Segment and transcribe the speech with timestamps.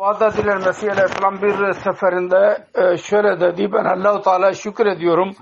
[0.00, 5.32] Vaat edilen Mesih Aleyhisselam bir seferinde e, şöyle dedi ben Allah-u Teala şükrediyorum.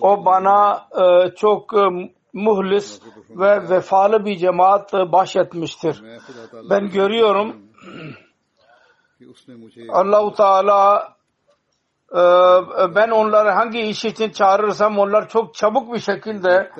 [0.00, 6.02] O bana e, çok e, muhlis ve vefalı bir cemaat bahşetmiştir.
[6.70, 7.56] Ben görüyorum
[9.88, 11.12] Allah-u Teala
[12.94, 16.70] ben onları hangi iş için çağırırsam onlar çok çabuk bir şekilde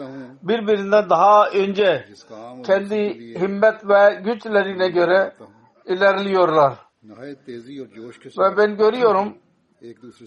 [0.42, 2.08] birbirinden daha önce
[2.66, 5.34] kendi himmet ve güçlerine göre
[5.86, 6.89] ilerliyorlar.
[8.38, 9.38] Ve ben görüyorum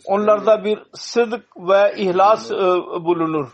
[0.06, 2.56] onlarda bir sıdk ve ihlas e,
[3.06, 3.52] bulunur.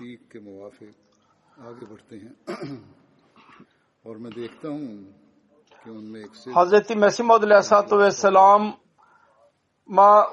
[6.46, 6.96] Hz.
[6.96, 8.78] Mesih Aleyhisselatü Vesselam'a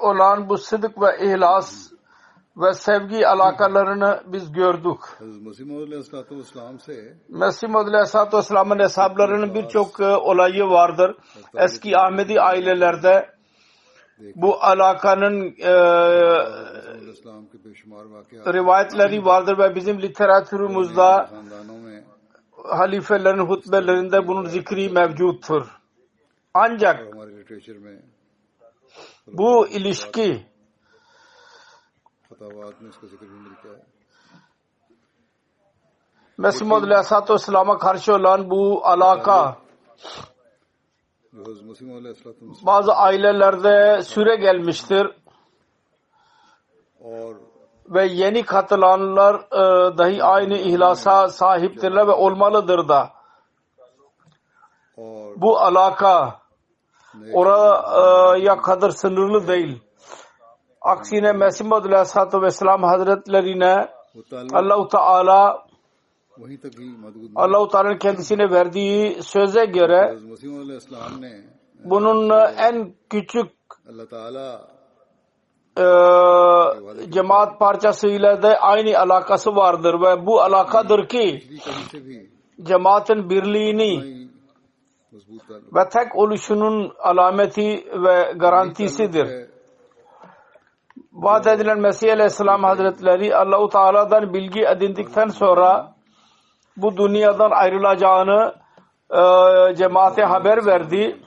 [0.01, 1.91] olan bu sıdk ve ihlas
[2.57, 4.99] ve sevgi alakalarını biz gördük.
[7.29, 11.15] Mesih Maud Aleyhisselatü Vesselam'ın hesaplarının birçok olayı vardır.
[11.57, 13.29] Eski Ahmedi ailelerde
[14.35, 15.73] bu alakanın e,
[18.53, 21.27] rivayetleri vardır ve bizim literatürümüzde
[22.63, 25.67] halifelerin hutbelerinde bunun zikri mevcuttur.
[26.53, 26.99] Ancak
[29.27, 30.45] bu ilişki
[36.37, 39.57] Muhammed Aleyhisselatü Vesselam'a karşı olan bu alaka.
[42.65, 45.07] Bazı ailelerde süre gelmiştir.
[47.89, 53.11] Ve yeni katılanlar e, dahi aynı ihlasa sahiptirler ve olmalıdır da.
[55.35, 56.39] Bu alaka.
[57.33, 59.86] Oraya kadar sınırlı değil.
[60.87, 63.87] Aksine Mesih Muhammed Aleyhisselatü Vesselam Hazretlerine
[64.53, 65.65] Allah-u Teala
[67.35, 70.17] Allah-u Teala'nın kendisine verdiği söze göre
[71.83, 73.51] bunun en küçük
[75.77, 75.85] e,
[77.09, 81.43] cemaat parçasıyla da aynı alakası vardır ve bu alakadır ki
[82.61, 84.17] cemaatin birliğini
[85.75, 89.56] ve tek oluşunun alameti ve garantisidir.
[91.17, 95.95] Vaat edilen Mesih Aleyhisselam Hazretleri Allah-u Teala'dan bilgi edindikten sonra
[96.77, 98.55] bu dünyadan ayrılacağını
[99.09, 99.21] e,
[99.75, 101.19] cemaate haber verdi.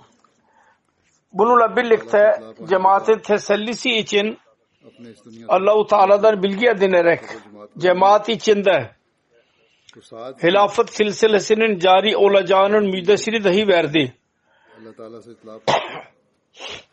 [1.33, 4.39] Bununla birlikte cemaatin tesellisi için
[5.49, 7.21] Allah-u Teala'dan bilgi edinerek
[7.79, 8.91] cemaat içinde
[10.43, 14.17] hilafet silsilesinin cari olacağının müjdesini dahi verdi.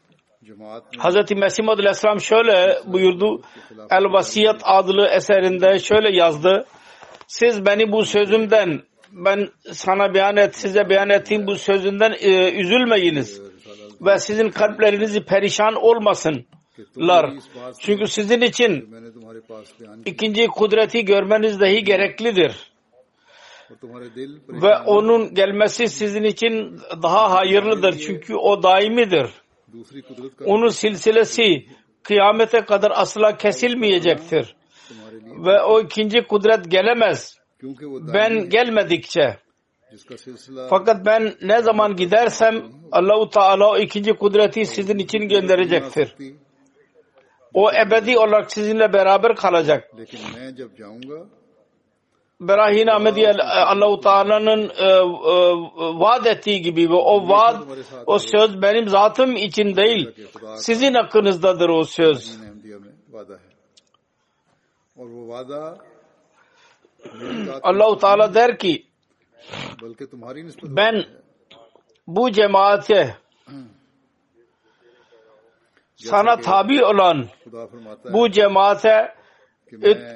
[1.00, 1.32] Hz.
[1.36, 3.42] Mesih Aleyhisselam şöyle buyurdu.
[3.90, 6.66] El Vasiyet adlı eserinde şöyle yazdı.
[7.28, 8.82] Siz beni bu sözümden
[9.12, 13.42] ben sana beyan et, size beyan ettiğim bu sözünden e, üzülmeyiniz
[14.02, 17.34] ve sizin kalplerinizi perişan olmasınlar.
[17.80, 18.96] Çünkü sizin için
[20.06, 22.72] ikinci kudreti görmeniz dahi gereklidir.
[24.50, 27.98] Ve onun gelmesi sizin için daha hayırlıdır.
[27.98, 29.30] Çünkü o daimidir.
[30.46, 31.66] Onun silsilesi
[32.04, 34.56] kıyamete kadar asla kesilmeyecektir.
[35.46, 37.38] Ve o ikinci kudret gelemez.
[38.14, 39.38] Ben gelmedikçe.
[40.70, 46.16] Fakat ben ne zaman gidersem Allahu Teala o ikinci kudreti sizin için gönderecektir.
[47.54, 49.92] O ebedi olarak sizinle beraber kalacak.
[52.40, 57.64] Berahin Ahmedi e, Allah-u Teala'nın e, e, e, vaat ettiği gibi ve o vaat,
[58.06, 62.40] o söz benim zatım için değil, sizin hakkınızdadır o söz.
[67.64, 68.86] Allah-u Teala der ki,
[70.64, 71.06] ben
[72.08, 73.18] bu cemaate
[75.96, 77.28] sana tabi olan
[78.14, 79.16] bu cemaate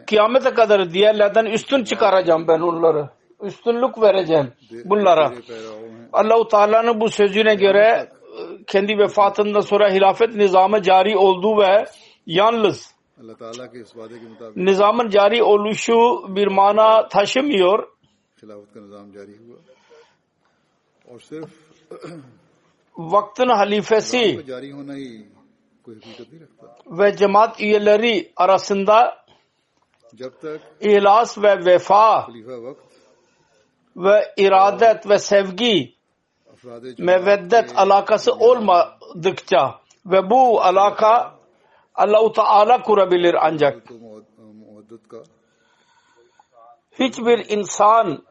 [0.08, 3.10] kıyamete kadar diğerlerden üstün çıkaracağım ben onları.
[3.42, 4.54] Üstünlük vereceğim
[4.86, 5.34] bunlara.
[6.14, 8.10] Allahu Teala'nın bu sözüne göre e,
[8.68, 11.86] kendi vefatından sonra hilafet nizamı cari oldu ve
[12.26, 12.96] yalnız
[14.56, 17.88] nizamın cari oluşu bir mana taşımıyor.
[22.98, 24.46] Vaktin halifesi
[26.88, 29.21] ve cemaat üyeleri arasında
[30.82, 32.28] İhlas ve vefa
[33.96, 35.96] ve iradet ve sevgi
[36.98, 41.36] meveddet alakası olmadıkça ve bu alaka
[41.96, 43.84] Allah-u Teala kurabilir ancak.
[47.00, 48.24] Hiçbir insan,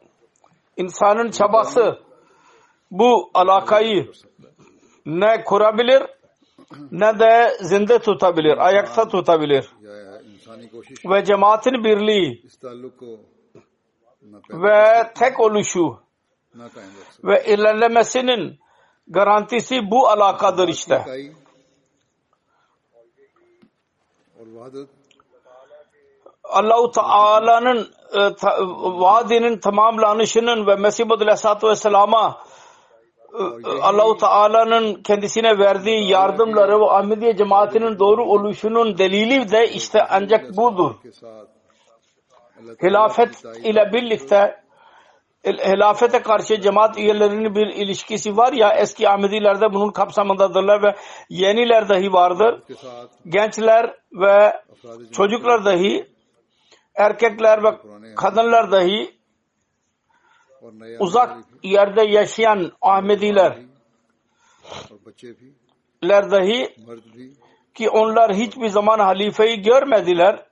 [0.77, 1.99] insanın çabası
[2.91, 4.11] bu alakayı
[5.05, 6.03] ne kurabilir
[6.91, 9.69] ne de zinde tutabilir, ayakta tutabilir
[11.05, 12.43] ve cemaatin birliği
[14.49, 15.99] ve tek oluşu
[17.23, 18.59] ve ilerlemesinin
[19.07, 21.05] garantisi bu alakadır işte.
[26.43, 27.93] Allahu Teala'nın
[28.99, 32.50] vaadinin tamamlanışının ve Mesih Aleyhisselatü Vesselam'a
[33.33, 39.99] ee, e, Allahu Teala'nın kendisine verdiği yardımları ve Ahmediye cemaatinin doğru oluşunun delili de işte
[40.09, 40.95] ancak budur.
[42.83, 44.61] Hilafet ile birlikte
[45.45, 50.95] hilafete karşı cemaat üyelerinin bir ilişkisi var ya eski Ahmedilerde bunun kapsamındadırlar ve
[51.29, 52.61] yeniler dahi vardır.
[53.27, 54.61] Gençler ve
[55.11, 56.07] çocuklar dahi
[56.95, 57.77] erkekler ve
[58.15, 59.20] kadınlar dahi
[60.99, 63.57] uzak yerde yaşayan Ahmediler
[66.03, 66.75] ler dahi
[67.73, 70.45] ki onlar hiçbir zaman halifeyi görmediler.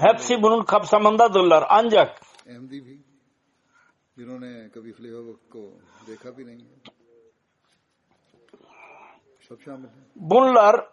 [0.00, 1.64] Hepsi bunun kapsamındadırlar.
[1.68, 2.20] Ancak
[10.16, 10.86] bunlar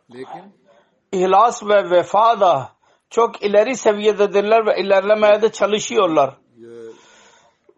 [1.12, 2.72] ihlas ve vefada
[3.10, 6.38] çok ileri seviyededirler ve ilerlemeye de çalışıyorlar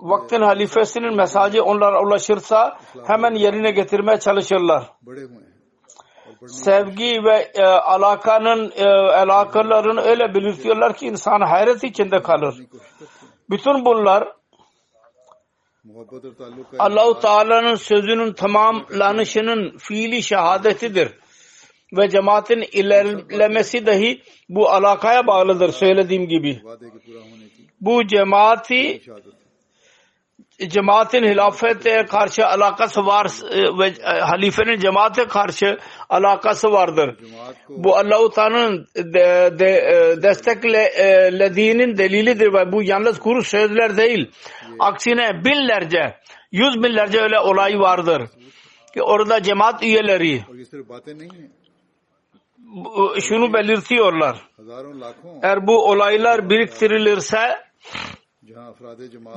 [0.01, 4.83] vaktin halifesinin mesajı onlara ulaşırsa hemen yerine getirmeye çalışırlar.
[6.48, 12.56] Sevgi ve e, alakanın e, alakalarını öyle belirtiyorlar ki insan hayret içinde kalır.
[13.50, 14.27] Bütün bunlar
[16.80, 21.12] Allahu Teala'nın sözünün tamamlanışının fiili şehadetidir.
[21.98, 26.62] Ve cemaatin ilerlemesi dahi bu alakaya bağlıdır söylediğim gibi.
[27.81, 29.01] Bu cemaati
[30.69, 35.78] cemaatin hilafete karşı alakası var e, ve e, halifenin cemaate karşı
[36.10, 37.16] alakası vardır.
[37.70, 44.32] Bu Allahu Teala'nın de, de, e, desteklediğinin delilidir ve bu yalnız kuru sözler değil.
[44.80, 46.15] Aksine binlerce,
[46.51, 48.22] yüz binlerce öyle olay vardır.
[48.94, 50.41] Ki orada cemaat üyeleri
[53.22, 54.38] şunu belirtiyorlar.
[55.44, 57.58] Eğer bu olaylar biriktirilirse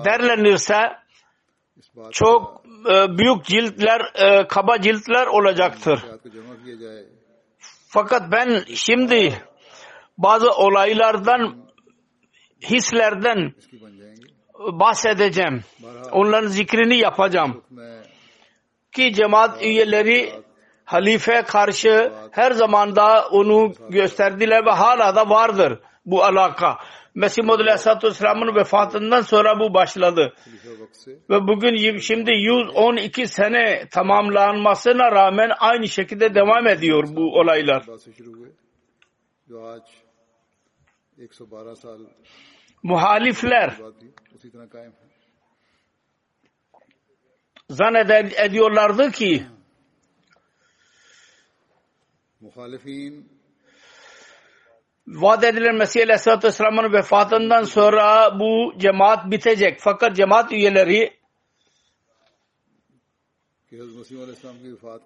[0.04, 0.76] derlenirse
[2.12, 6.04] çok e, büyük ciltler, e, kaba ciltler olacaktır.
[7.88, 9.42] Fakat ben şimdi
[10.18, 11.56] bazı olaylardan,
[12.62, 13.52] hislerden
[14.58, 15.64] bahsedeceğim.
[16.12, 17.62] Onların zikrini yapacağım.
[18.92, 20.32] Ki cemaat üyeleri
[20.84, 26.78] halife karşı her zamanda onu gösterdiler ve hala da vardır bu alaka.
[27.14, 30.34] Mesih Modül Aleyhisselatü Vesselam'ın vefatından sonra bu başladı.
[31.30, 37.84] Ve bugün şimdi 112 sene tamamlanmasına rağmen aynı şekilde devam ediyor bu olaylar.
[42.82, 43.76] Muhalifler
[47.68, 49.46] zannediyorlardı ki
[52.40, 53.33] muhalifin
[55.06, 59.78] vaat edilen Mesih Aleyhisselatü Vesselam'ın vefatından sonra bu cemaat bitecek.
[59.80, 61.12] Fakat cemaat üyeleri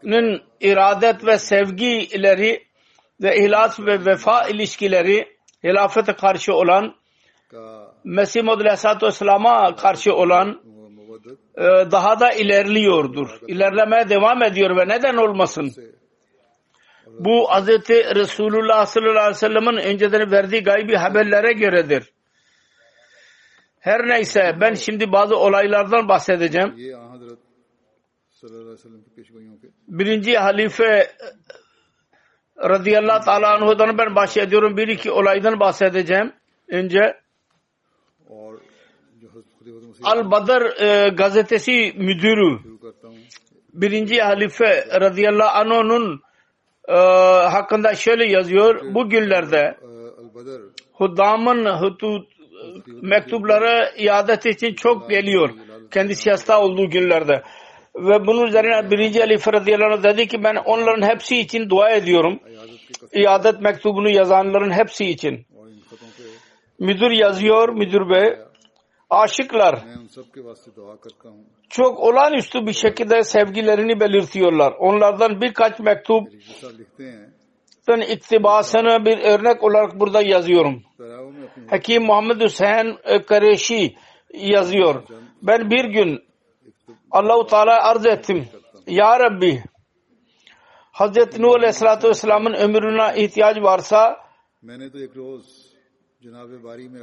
[0.02, 2.64] nın iradet ve sevgileri
[3.22, 6.94] ve ihlas ve vefa ilişkileri hilafete karşı olan
[8.04, 10.60] Mesih Muhammed Aleyhisselatü Vesselam'a karşı olan
[11.56, 13.28] e, daha da ilerliyordur.
[13.48, 15.72] İlerlemeye devam ediyor ve neden olmasın?
[17.18, 17.68] Bu Hz.
[17.90, 22.12] Resulullah sallallahu aleyhi ve sellem'in önceden verdiği gaybi haberlere göredir.
[23.80, 26.74] Her neyse ben şimdi bazı olaylardan bahsedeceğim.
[29.88, 31.08] Birinci halife e,
[32.68, 34.76] radıyallahu ta'ala anhudan ben bahsediyorum.
[34.76, 36.32] Bir iki olaydan bahsedeceğim.
[36.68, 37.20] Önce
[40.04, 42.78] Al-Badr e, gazetesi müdürü
[43.72, 46.20] birinci halife radıyallahu anh'ın
[46.88, 46.94] e,
[47.48, 48.94] hakkında şöyle yazıyor.
[48.94, 49.76] Bu günlerde
[50.92, 52.28] Huddam'ın hutut
[53.02, 55.50] mektupları iadet için çok geliyor.
[55.90, 57.42] Kendisi hasta olduğu günlerde.
[57.96, 62.40] Ve bunun üzerine birinci Ali radıyallahu dedi ki ben onların hepsi için dua ediyorum.
[63.12, 65.46] İadet mektubunu yazanların hepsi için.
[66.78, 68.47] Müdür yazıyor, müdür bey
[69.10, 69.84] aşıklar
[71.68, 74.72] çok olağanüstü bir şekilde sevgilerini belirtiyorlar.
[74.78, 76.28] Onlardan birkaç mektup
[78.08, 80.82] iktibasını bir örnek olarak burada yazıyorum.
[81.70, 83.96] Hakim Muhammed Hüseyin Kareşi
[84.34, 85.02] yazıyor.
[85.42, 86.24] Ben bir gün
[87.10, 88.48] Allahu Teala arz ettim.
[88.86, 89.62] Ya Rabbi
[90.92, 94.16] Hazreti Nuh Aleyhisselatü Vesselam'ın ömrüne ihtiyaç varsa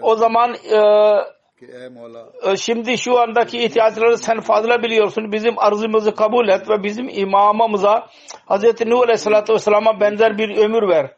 [0.02, 0.80] o zaman e,
[2.52, 5.32] e, şimdi şu andaki ihtiyaçları sen fazla biliyorsun.
[5.32, 8.08] Bizim arzımızı kabul et ve bizim imamımıza
[8.50, 8.64] Hz.
[8.86, 11.12] Nuh Aleyhisselatü Vesselam'a benzer bir ömür ver.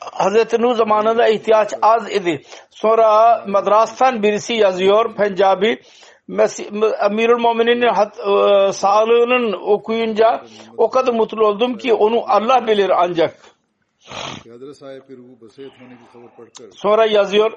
[0.00, 0.58] Hz.
[0.58, 2.42] Nuh zamanında ihtiyaç az idi.
[2.70, 5.82] Sonra Madras'tan birisi yazıyor Pencabi.
[7.00, 10.44] Amirul Mumin'in e, sağlığının okuyunca
[10.76, 13.57] o kadar mutlu oldum ki onu Allah bilir ancak.
[16.72, 17.52] Sonra yazıyor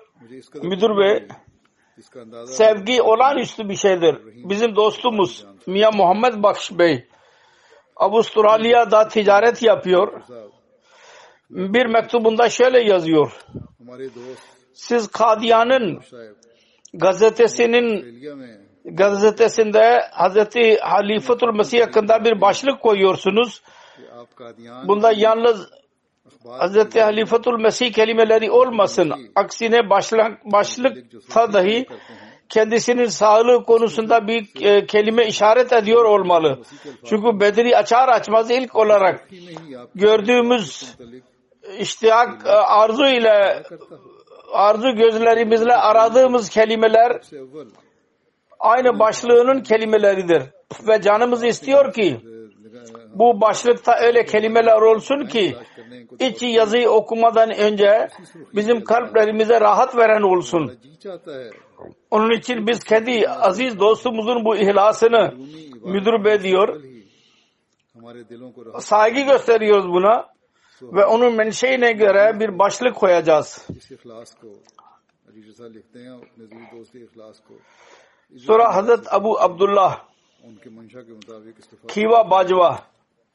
[0.64, 1.28] müdür bey
[2.46, 4.16] sevgi olağanüstü bir şeydir.
[4.50, 7.08] Bizim dostumuz Mia Muhammed Bakş Bey
[7.96, 10.22] Avustralya'da ticaret yapıyor.
[11.50, 13.42] Bir mektubunda şöyle yazıyor.
[14.74, 16.02] Siz Kadiyan'ın
[16.94, 18.22] gazetesinin
[18.86, 23.62] gazetesinde Hazreti Halifatul Mesih hakkında bir başlık koyuyorsunuz.
[24.88, 25.70] Bunda yalnız
[26.46, 26.96] Hz.
[26.96, 29.12] Halifatul Mesih kelimeleri olmasın.
[29.36, 31.86] Aksine başlık, başlıkta dahi
[32.50, 36.60] kendisinin sağlığı konusunda bir e, kelime işaret ediyor olmalı.
[37.06, 39.30] Çünkü Bedri açar açmaz ilk olarak
[39.96, 40.96] gördüğümüz
[41.80, 43.64] iştiyak e, arzu ile
[44.54, 47.22] arzu gözlerimizle aradığımız kelimeler
[48.60, 50.44] aynı başlığının kelimeleridir.
[50.88, 52.22] Ve canımız istiyor ki
[53.14, 55.56] bu başlıkta öyle kelimeler olsun ki
[56.20, 58.10] içi yazıyı okumadan önce
[58.56, 60.80] bizim kalplerimize rahat veren olsun.
[62.12, 65.34] Onun için biz kendi aziz dostumuzun bu ihlasını
[65.86, 66.82] müdürbe ediyor.
[68.80, 70.28] Saygı gösteriyoruz buna
[70.82, 73.68] ve onun menşeine göre bir başlık koyacağız.
[78.38, 80.04] Sonra Hazret Abu Abdullah
[81.88, 82.91] Kiva Bajwa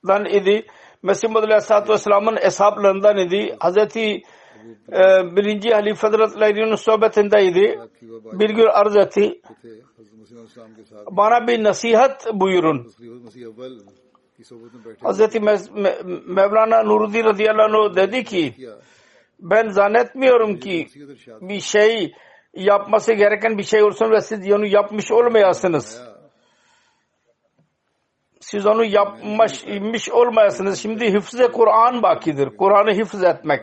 [0.06, 0.66] ashabından idi.
[1.02, 3.56] Mesih Muhammed Aleyhisselatü Vesselam'ın eshablarından idi.
[3.60, 4.22] Hazreti
[4.92, 5.00] e,
[5.36, 7.80] birinci halife Hazretleri'nin sohbetindeydi.
[8.32, 9.40] Bir gün arz etti.
[11.10, 12.92] Bana bir nasihat buyurun.
[15.02, 15.40] Hazreti
[16.26, 18.54] Mevlana Nuruddin radıyallahu anh dedi ki
[19.40, 20.86] ben zannetmiyorum ki
[21.40, 22.12] bir şey
[22.54, 26.15] yapması gereken bir şey olsun ve siz onu yapmış olmayasınız
[28.50, 30.82] siz onu yapmış olmayasınız.
[30.82, 32.56] Şimdi hıfze Kur'an bakidir.
[32.56, 33.62] Kur'an'ı hıfz etmek.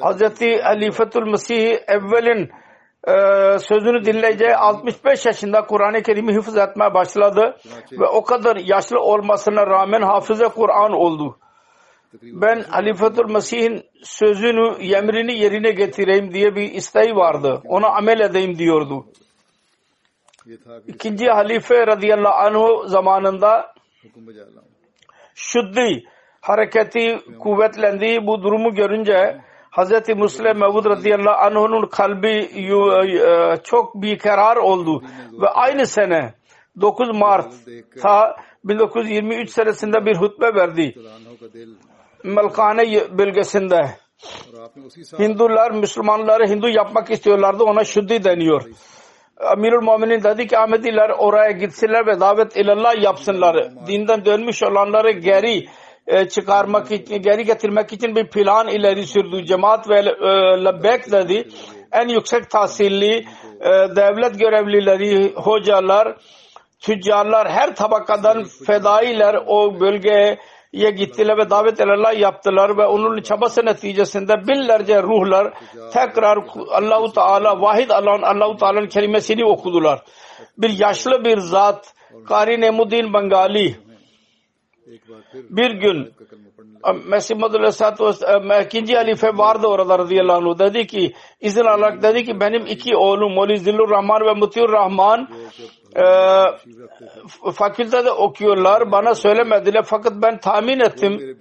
[0.00, 2.50] Hazreti Halifetul Mesih evvelin
[3.08, 3.14] e,
[3.58, 7.56] sözünü dinleyeceği 65 yaşında Kur'an-ı Kerim'i hıfz etmeye başladı
[7.92, 11.38] ve o kadar yaşlı olmasına rağmen hafıza Kur'an oldu.
[12.22, 17.62] Ben Halifetul Mesih'in sözünü, emrini yerine getireyim diye bir isteği vardı.
[17.68, 19.06] Ona amel edeyim diyordu.
[20.86, 23.74] İkinci halife radıyallahu anhu zamanında
[25.34, 26.04] şuddi
[26.40, 28.26] hareketi kuvvetlendi.
[28.26, 29.40] Bu durumu görünce
[29.76, 30.08] Hz.
[30.16, 35.02] Musleh Mevud radıyallahu anh'un kalbi e, çok bir karar oldu.
[35.40, 36.34] Ve aynı sene
[36.80, 40.94] 9 Mart'ta 1923 senesinde bir hutbe verdi.
[42.24, 42.82] Melkane
[43.18, 43.90] bölgesinde.
[45.18, 47.64] Hindular Müslümanları Hindu yapmak istiyorlardı.
[47.64, 48.62] Ona şuddi deniyor.
[49.40, 53.86] Amirul Muminin dedi ki Ahmediler oraya gitsinler ve davet ilallah yapsınlar.
[53.86, 55.66] Dinden dönmüş olanları geri
[56.06, 59.44] e, çıkarmak için, geri getirmek için bir plan ileri sürdü.
[59.44, 60.04] Cemaat ve e,
[60.64, 61.48] lebbek dedi.
[61.92, 63.24] En yüksek tahsilli
[63.60, 66.16] e, devlet görevlileri, hocalar,
[66.80, 70.38] tüccarlar her tabakadan fedailer o bölgeye
[70.74, 75.54] ya gittiler ve davet Allah yaptılar ve onun çabası neticesinde binlerce ruhlar
[75.92, 76.38] tekrar
[76.70, 80.02] Allahu Teala vahid Allah'ın Allahu Teala'nın kelimesini okudular.
[80.58, 81.94] Bir yaşlı bir zat
[82.28, 83.76] Kari Nemudin Bengali
[85.34, 86.12] bir gün
[86.92, 90.58] Mesih Aleyhisselatü Vesselam ikinci halife vardı orada radıyallahu anh.
[90.58, 95.28] Dedi ki izin alarak dedi ki benim iki oğlum Moli Zillur Rahman ve Mutiur Rahman
[95.96, 96.04] e,
[97.52, 98.92] fakültede okuyorlar.
[98.92, 101.36] Bana söylemediler fakat ben tahmin ettim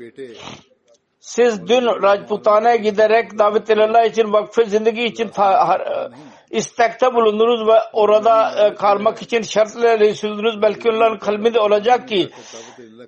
[1.23, 8.65] siz dün Rajputana'ya giderek davetilillah için vakfı zindagi için ta, e, istekte bulundunuz ve orada
[8.65, 10.61] e, kalmak için şartları sürdünüz.
[10.61, 12.29] Belki onların kalbinde olacak ki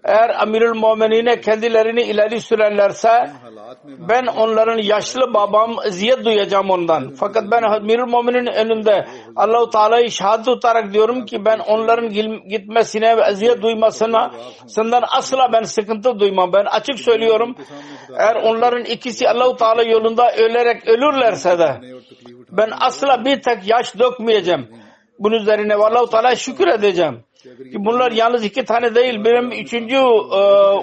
[0.03, 3.31] eğer Amirül Mu'minine kendilerini ileri sürenlerse
[3.83, 7.13] ben onların yaşlı babam eziyet duyacağım ondan.
[7.19, 12.09] Fakat ben Hazmirül Mumin'in önünde Allahu Teala'yı şahit tutarak diyorum ki ben onların
[12.49, 14.31] gitmesine ve eziyet duymasına
[14.67, 16.53] senden asla ben sıkıntı duymam.
[16.53, 17.55] Ben açık söylüyorum.
[18.17, 21.81] Eğer onların ikisi Allahu Teala yolunda ölerek ölürlerse de
[22.51, 24.67] ben asla bir tek yaş dökmeyeceğim.
[25.19, 29.25] Bunun üzerine Allahu Teala şükür edeceğim ki bunlar yalnız iki tane değil.
[29.25, 29.99] Benim üçüncü e,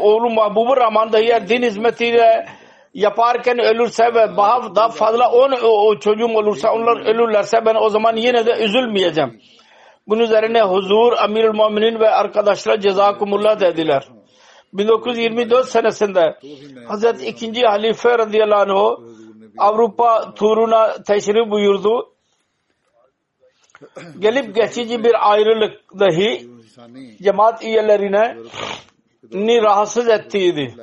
[0.00, 2.46] oğlum Mahbubur Rahman da diğer din hizmetiyle
[2.94, 7.88] yaparken ölürse ve daha, daha fazla on o, o çocuğum olursa onlar ölürlerse ben o
[7.88, 9.40] zaman yine de üzülmeyeceğim.
[10.06, 14.08] Bunun üzerine huzur Amirül Muminin ve arkadaşlar cezakumullah dediler.
[14.72, 16.38] 1924 senesinde
[16.88, 17.62] Hazreti 2.
[17.62, 19.12] Halife radıyallahu anh
[19.58, 22.12] Avrupa turuna teşrif buyurdu.
[24.18, 26.48] Gelip geçici bir ayrılık dahi
[27.22, 28.36] cemaat üyelerine
[29.32, 30.74] ni rahatsız ettiydi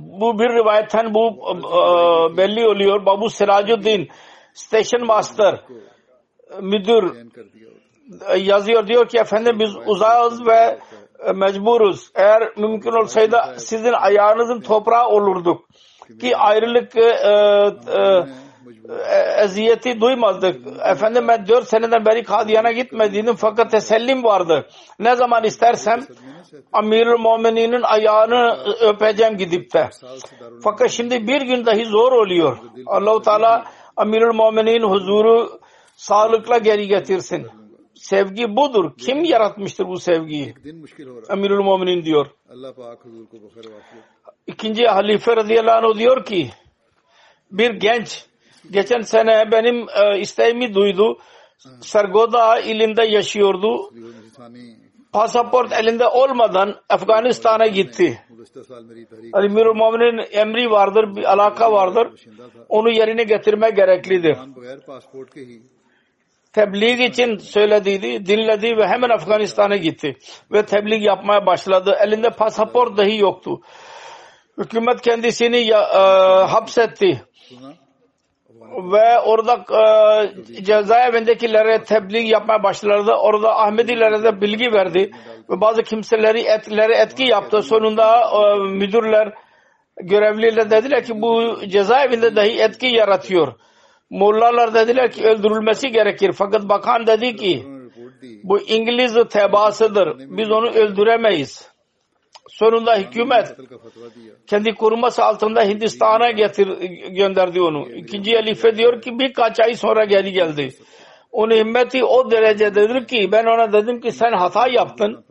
[0.00, 3.06] bu bir rivayeten bu e, belli oluyor.
[3.06, 4.08] Babu Siracuddin
[4.54, 5.60] station master
[6.60, 7.16] müdür
[8.28, 10.78] e, yazıyor diyor ki efendim biz uzağız ve
[11.26, 12.10] e, mecburuz.
[12.14, 15.64] Eğer mümkün olsaydı sizin ayağınızın toprağı olurduk.
[16.20, 18.24] Ki ayrılık e, e,
[19.10, 20.66] e, eziyeti duymazdık.
[20.84, 24.68] Efendim ben dört seneden beri Kadyan'a gitmediğim fakat tesellim vardı.
[24.98, 26.06] Ne zaman istersem
[26.72, 29.90] Amirül Mumininin ayağını öpeceğim gidip de.
[30.62, 32.58] Fakat şimdi bir gün dahi zor oluyor.
[32.86, 33.64] Allahu Teala
[33.96, 35.60] Amirül Muminin huzuru
[35.96, 37.46] sağlıkla geri getirsin.
[37.94, 38.92] Sevgi budur.
[38.98, 40.54] Kim yaratmıştır bu sevgiyi?
[41.28, 42.26] Amirül Muminin diyor.
[44.46, 46.50] İkinci halife radıyallahu anh diyor ki
[47.50, 48.26] bir genç
[48.70, 51.18] geçen sene benim e, isteğimi duydu.
[51.80, 53.90] Sargoda ilinde yaşıyordu.
[55.12, 58.20] Pasaport elinde olmadan Afganistan'a gitti.
[59.32, 62.08] Ali Mürü Mumin'in emri vardır, bir alaka vardır.
[62.68, 64.36] Onu yerine getirme gereklidir.
[66.52, 70.16] Tebliğ için söylediydi, dinledi ve hemen Afganistan'a gitti.
[70.52, 71.96] Ve tebliğ yapmaya başladı.
[72.06, 73.60] Elinde pasaport dahi yoktu.
[74.58, 75.98] Hükümet kendisini ya, e,
[76.46, 77.22] hapsetti
[78.92, 79.64] ve orada
[80.58, 83.12] e, cezaevindekilere tebliğ yapmaya başladı.
[83.12, 85.10] Orada Ahmedilere de bilgi verdi.
[85.50, 87.62] Ve bazı kimseleri etkileri etki yaptı.
[87.62, 89.34] Sonunda e, müdürler
[90.02, 93.52] görevliler dediler ki bu cezaevinde dahi etki yaratıyor.
[94.10, 96.32] Mollalar dediler ki öldürülmesi gerekir.
[96.32, 97.66] Fakat bakan dedi ki
[98.42, 100.18] bu İngiliz tebasıdır.
[100.18, 101.69] Biz onu öldüremeyiz.
[102.50, 103.56] Sonunda hükümet
[104.46, 106.66] kendi koruması altında Hindistan'a getir,
[107.10, 107.88] gönderdi onu.
[107.90, 110.74] İkinci halife diyor ki birkaç ay sonra geri geldi.
[111.32, 115.24] Onun himmeti o derecededir ki ben ona dedim ki sen hata yaptın.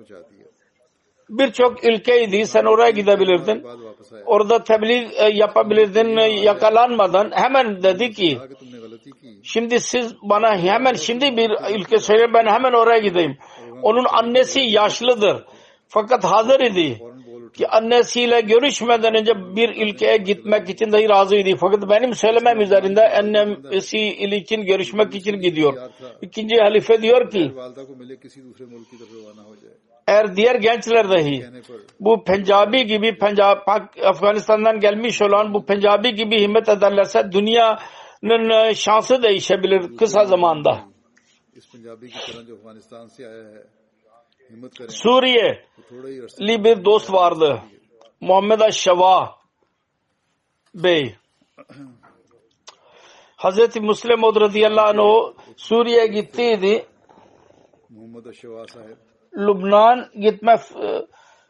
[1.29, 3.65] Birçok ülkeydi sen oraya gidebilirdin.
[4.25, 7.32] Orada tebliğ e, yapabilirdin yakalanmadan.
[7.34, 8.38] Hemen dedi ki
[9.43, 13.38] şimdi siz bana hemen şimdi bir ülke söyle ben hemen oraya gideyim.
[13.82, 15.43] Onun annesi yaşlıdır.
[15.88, 16.99] Fakat hazır idi
[17.54, 21.58] ki annesiyle görüşmeden önce bir ilkeye gitmek için dahi razıydı.
[21.60, 25.78] Fakat benim söylemem üzerinde annesi ilkin görüşmek için gidiyor.
[26.22, 27.52] İkinci halife diyor ki
[30.08, 31.46] eğer diğer gençler dahi
[32.00, 33.58] bu Pencabi gibi Pencab,
[34.04, 40.90] Afganistan'dan gelmiş olan bu Pencabi gibi himmet ederlerse dünyanın e, şansı değişebilir kısa zamanda.
[44.90, 47.62] Suriyeli bir dost vardı.
[48.22, 49.36] Muhammed Aşşava
[50.76, 51.16] Bey.
[53.36, 56.86] Hazreti Müslim Od radıyallahu anh Suriye gittiydi.
[59.38, 60.56] Lübnan gitme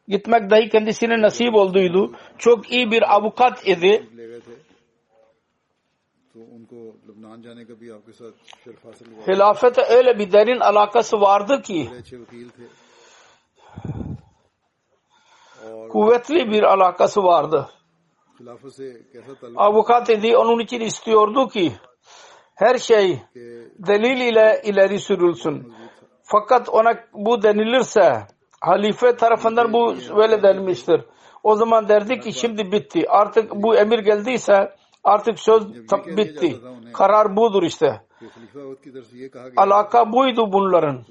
[0.08, 2.12] gitmek dahi kendisine nasip olduydu.
[2.38, 4.08] Çok iyi bir avukat idi.
[9.28, 11.90] Hilafete öyle bir derin alakası vardı ki
[15.90, 17.70] kuvvetli bir alakası vardı.
[19.56, 21.74] Avukat idi onun için istiyordu ki
[22.56, 23.22] her şey
[23.78, 25.74] delil ile ileri sürülsün.
[26.24, 28.28] Fakat ona bu denilirse
[28.62, 31.02] halife tarafından bu böyle denmiştir.
[31.44, 33.10] O zaman derdi ki şimdi bitti.
[33.10, 35.74] Artık bu emir geldiyse artık söz
[36.18, 36.60] bitti.
[36.94, 38.02] Karar budur işte.
[39.58, 41.06] Alaka buydu bunların.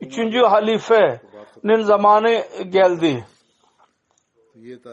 [0.00, 3.24] Üçüncü halifenin zamanı geldi.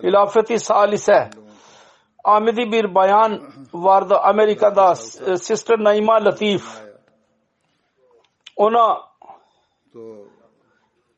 [0.04, 1.30] Hilafeti Salise.
[2.24, 3.42] Ahmedi bir bayan
[3.74, 6.64] vardı Amerika'da Sister Naima Latif.
[8.56, 9.02] Ona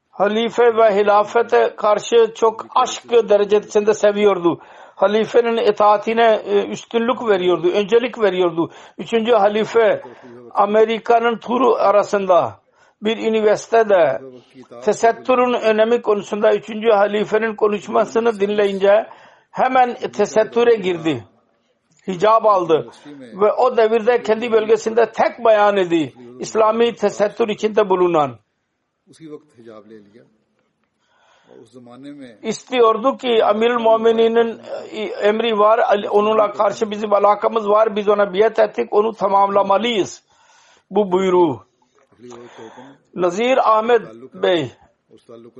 [0.09, 4.59] halife ve hilafete karşı çok aşk derecesinde seviyordu.
[4.95, 8.71] Halifenin itaatine e, üstünlük veriyordu, öncelik veriyordu.
[8.97, 10.01] Üçüncü halife
[10.51, 12.59] Amerika'nın turu arasında
[13.01, 14.21] bir üniversitede
[14.83, 19.07] tesettürün önemi konusunda üçüncü halifenin konuşmasını dinleyince
[19.51, 21.23] hemen tesettüre girdi.
[22.07, 22.89] Hicab aldı
[23.41, 26.13] ve o devirde kendi bölgesinde tek bayan edildi.
[26.39, 28.39] İslami tesettür içinde bulunan.
[32.43, 35.79] İstiyordu ki Amir Mumininin e, emri var,
[36.09, 40.23] onunla karşı bizim alakamız var, biz ona biat ettik, onu tamamlamalıyız.
[40.91, 41.66] Bu buyruğu.
[43.15, 44.01] Nazir Ahmet
[44.33, 44.71] Bey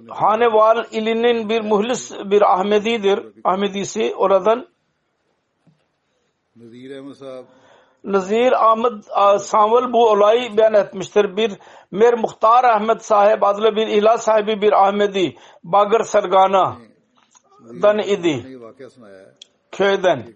[0.10, 3.20] Haneval ilinin bir muhlis bir Ahmedidir.
[3.44, 4.68] Ahmedisi oradan
[8.04, 11.38] Nazir Ahmet e, Samvel bu olayı beyan etmiştir.
[11.38, 11.52] Bir
[11.92, 16.78] Mer Muhtar Ahmet sahip adlı bir ilah sahibi bir Ahmedi Bagır Sergana
[17.82, 18.60] dan idi.
[19.72, 20.34] Köyden.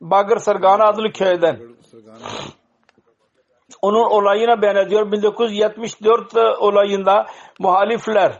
[0.00, 1.60] Bagır Sergana adlı köyden
[3.82, 5.12] onun olayına benziyor.
[5.12, 7.26] 1974 olayında
[7.58, 8.32] muhalifler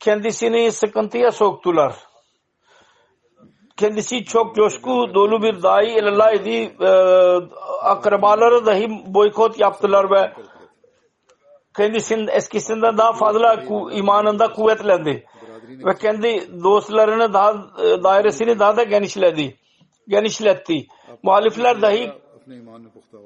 [0.00, 1.94] kendisini sıkıntıya soktular.
[3.76, 6.76] Kendisi çok coşku dolu bir dahi ilallah idi.
[6.80, 6.88] Ee,
[7.82, 10.32] akrabaları dahi boykot yaptılar ve
[11.76, 15.26] kendisinin eskisinden daha fazla imanında kuvvetlendi.
[15.84, 19.56] Ve kendi dostlarını daha e, dairesini daha da genişledi.
[20.08, 20.86] Genişletti.
[21.22, 22.12] Muhalifler dahi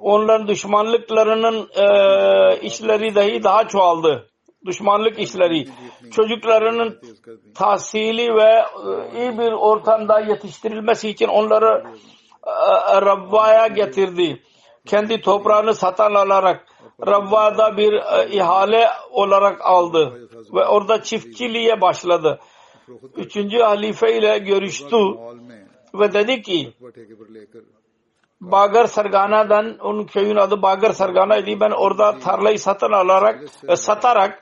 [0.00, 4.30] Onların düşmanlıklarının e, işleri dahi daha çoğaldı.
[4.66, 5.64] Düşmanlık işleri.
[6.10, 7.00] Çocuklarının
[7.54, 11.84] tahsili ve e, iyi bir ortamda yetiştirilmesi için onları
[12.46, 14.42] e, Rabba'ya getirdi.
[14.86, 16.66] Kendi toprağını satın alarak
[17.06, 22.38] Rabba'da bir e, ihale olarak aldı ve orada çiftçiliğe başladı.
[23.16, 24.96] Üçüncü halife ile görüştü
[25.94, 26.72] ve dedi ki
[28.40, 31.60] Bagar Sargana'dan onun köyün adı Bagar Sargana'ydı.
[31.60, 34.40] Ben orada tarlayı satın alarak e, satarak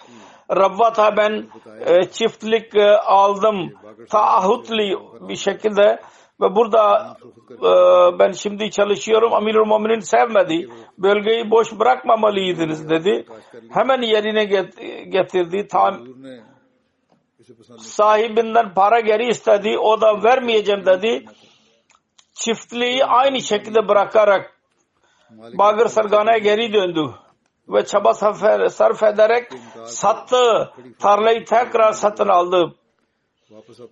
[0.51, 1.49] Rabbat'a ben
[1.87, 3.73] e, çiftlik e, aldım.
[4.11, 6.01] Taahhütlü bir şekilde
[6.41, 7.17] ve burada
[8.19, 9.35] ben şimdi çalışıyorum.
[9.35, 10.69] Amirul Muminin sevmedi.
[10.99, 13.27] Bölgeyi boş bırakmamalıydınız dedi.
[13.71, 14.45] Hemen yerine
[15.05, 15.69] getirdi.
[15.69, 16.07] Tam
[17.79, 19.79] sahibinden para geri istedi.
[19.79, 21.25] O da vermeyeceğim dedi
[22.35, 24.55] çiftliği aynı şekilde bırakarak
[25.31, 27.11] Bagır Sargana'ya geri döndü
[27.69, 29.53] ve çaba sarf ederek
[29.87, 30.71] sattı.
[30.99, 32.75] Tarlayı tekrar satın aldı.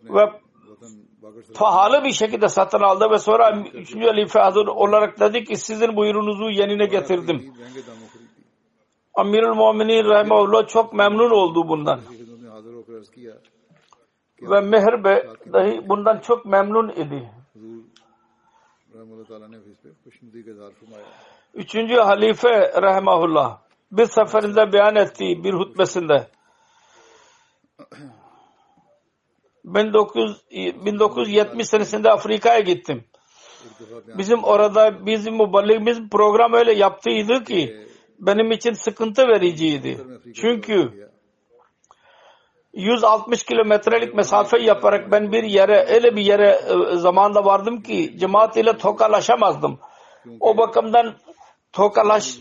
[0.03, 0.31] Ve
[1.55, 3.95] pahalı bir şekilde satın aldı ve sonra 3.
[3.97, 7.55] halife hazır olarak dedi ki sizin buyurunuzu yenine getirdim.
[9.15, 12.01] Amirul Mu'minin Rahimahullah çok memnun oldu bundan.
[14.43, 17.31] Ve Mehrbe dahi bundan çok memnun idi.
[21.55, 23.61] Üçüncü halife rahimahullah
[23.93, 26.29] bir seferinde beyan ettiği bir hutbesinde
[29.65, 33.05] 19, 1970 senesinde Afrika'ya gittim.
[34.19, 37.87] Bizim orada bizim mübarek biz program öyle yaptıydı ki
[38.19, 39.99] benim için sıkıntı vericiydi.
[40.35, 41.09] Çünkü
[42.73, 46.61] 160 kilometrelik mesafe yaparak ben bir yere öyle bir yere
[46.93, 49.79] e, zamanda vardım ki cemaat ile tokalaşamazdım.
[50.41, 51.15] O bakımdan
[51.73, 52.39] tokalaş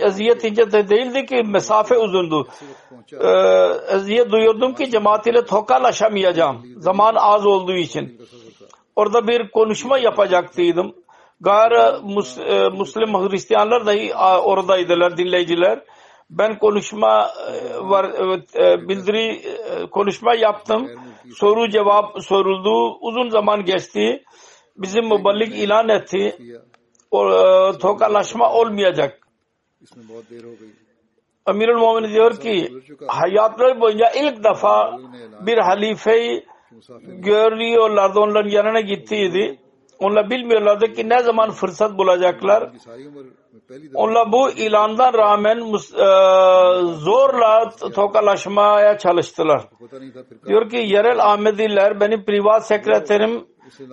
[0.00, 2.48] eziyet ince de değildi ki mesafe uzundu.
[3.12, 3.28] Ee,
[3.94, 6.62] eziyet duyuyordum ki cemaat ile tokalaşamayacağım.
[6.76, 8.20] Zaman az olduğu için.
[8.96, 10.94] Orada bir konuşma yapacaktıydım.
[11.40, 11.96] Gayri
[12.40, 15.84] e, Müslim Hristiyanlar dahi oradaydılar dinleyiciler
[16.30, 18.04] ben konuşma e, var
[18.54, 20.90] e, bildiri e, konuşma yaptım.
[21.34, 22.98] Soru cevap soruldu.
[23.00, 24.24] Uzun zaman geçti.
[24.76, 26.36] Bizim müballik ilan etti.
[27.10, 27.18] O,
[27.78, 29.18] tokalaşma olmayacak.
[31.46, 32.72] Amirul Mumin diyor ki
[33.06, 34.98] hayatları boyunca ilk defa
[35.46, 36.46] bir halifeyi
[37.06, 38.20] görüyorlardı.
[38.20, 39.58] Onların yanına gittiydi.
[40.00, 42.70] Onlar bilmiyorlardı ki ne zaman fırsat bulacaklar.
[43.94, 46.06] Onlar bu ilandan rağmen e,
[46.94, 49.62] zorla tokalaşmaya çalıştılar.
[50.46, 53.46] Diyor ki yerel Ahmediler benim privat sekreterim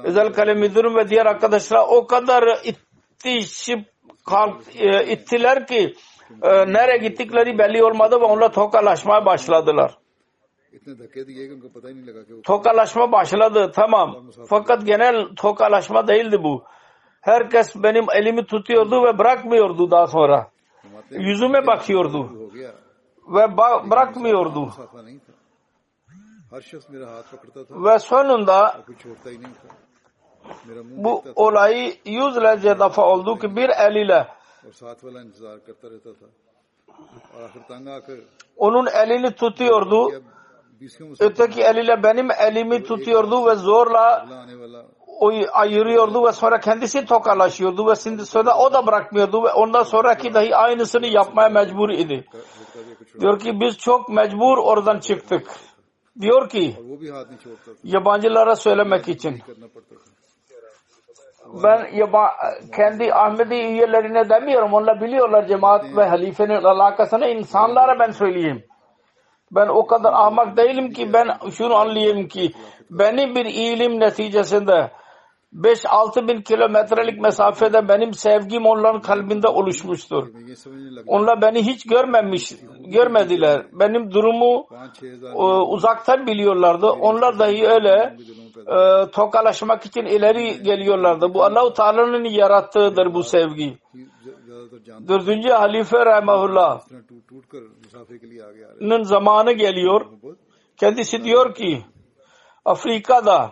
[0.03, 3.79] özel kalem müdürüm ve diğer arkadaşlar o kadar ittişip
[4.25, 5.93] kalk, e, ittiler ki
[6.41, 9.97] e, nereye gittikleri belli olmadı ve onlar tokalaşmaya başladılar.
[12.43, 14.31] Tokalaşma başladı tamam.
[14.49, 16.63] Fakat genel tokalaşma değildi bu.
[17.21, 20.51] Herkes benim elimi tutuyordu ve bırakmıyordu daha sonra.
[21.11, 22.29] Yüzüme bakıyordu
[23.27, 24.69] ve ba- bırakmıyordu.
[27.85, 28.83] Ve sonunda
[31.03, 34.27] bu olayı yüzlerce defa oldu ki bir eliyle
[38.57, 40.11] onun elini tutuyordu
[41.19, 44.25] Öteki eliyle benim elimi tutuyordu ve zorla
[45.07, 50.33] o ayırıyordu ve sonra kendisi tokalaşıyordu ve şimdi sonra o da bırakmıyordu ve ondan sonraki
[50.33, 52.25] dahi aynısını yapmaya mecbur idi.
[53.19, 55.47] Diyor ki biz çok mecbur oradan çıktık.
[56.21, 56.75] Diyor ki
[57.83, 59.41] yabancılara söylemek için
[61.63, 62.31] ben yaba,
[62.75, 64.73] kendi Ahmedi üyelerine demiyorum.
[64.73, 68.63] Onlar biliyorlar cemaat ve halifenin alakasını insanlara ben söyleyeyim.
[69.51, 72.51] Ben o kadar ahmak değilim ki ben şunu anlayayım ki
[72.89, 74.91] benim bir ilim neticesinde
[75.53, 80.27] 5-6 bin kilometrelik mesafede benim sevgim onların kalbinde oluşmuştur.
[81.07, 82.53] Onlar beni hiç görmemiş,
[82.85, 83.65] görmediler.
[83.73, 84.67] Benim durumu
[85.35, 86.87] e, uzaktan biliyorlardı.
[86.87, 88.15] Onlar dahi öyle
[88.67, 91.33] e, tokalaşmak için ileri geliyorlardı.
[91.33, 93.77] Bu Allahu Teala'nın yarattığıdır bu sevgi.
[95.07, 100.05] Dördüncü halife Rahimahullah'ın zamanı geliyor.
[100.77, 101.85] Kendisi diyor ki
[102.65, 103.51] Afrika'da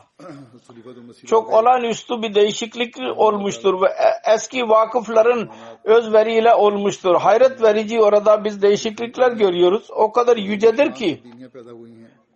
[1.26, 3.88] çok olağanüstü bir değişiklik olmuştur ve
[4.34, 5.50] eski vakıfların
[5.84, 7.16] özveriyle olmuştur.
[7.16, 9.88] Hayret verici orada biz değişiklikler görüyoruz.
[9.92, 11.24] O kadar yücedir ki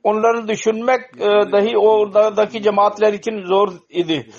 [0.04, 4.30] onları düşünmek e, dahi oradaki cemaatler için zor idi.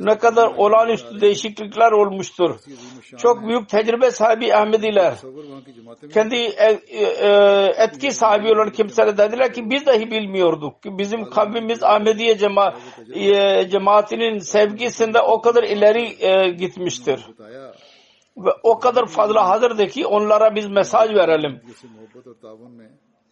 [0.00, 2.56] Ne kadar olağanüstü değişiklikler olmuştur.
[3.18, 5.14] Çok büyük tecrübe sahibi Ahmediler
[6.14, 7.30] kendi e, e, e,
[7.76, 12.74] etki sahibi olan kimseler dediler ki biz dahi bilmiyorduk ki bizim kavmimiz Ahmediye cema,
[13.14, 17.26] e, cemaatinin sevgisinde o kadar ileri e, gitmiştir
[18.36, 21.60] ve o kadar fazla hazırdı ki onlara biz mesaj verelim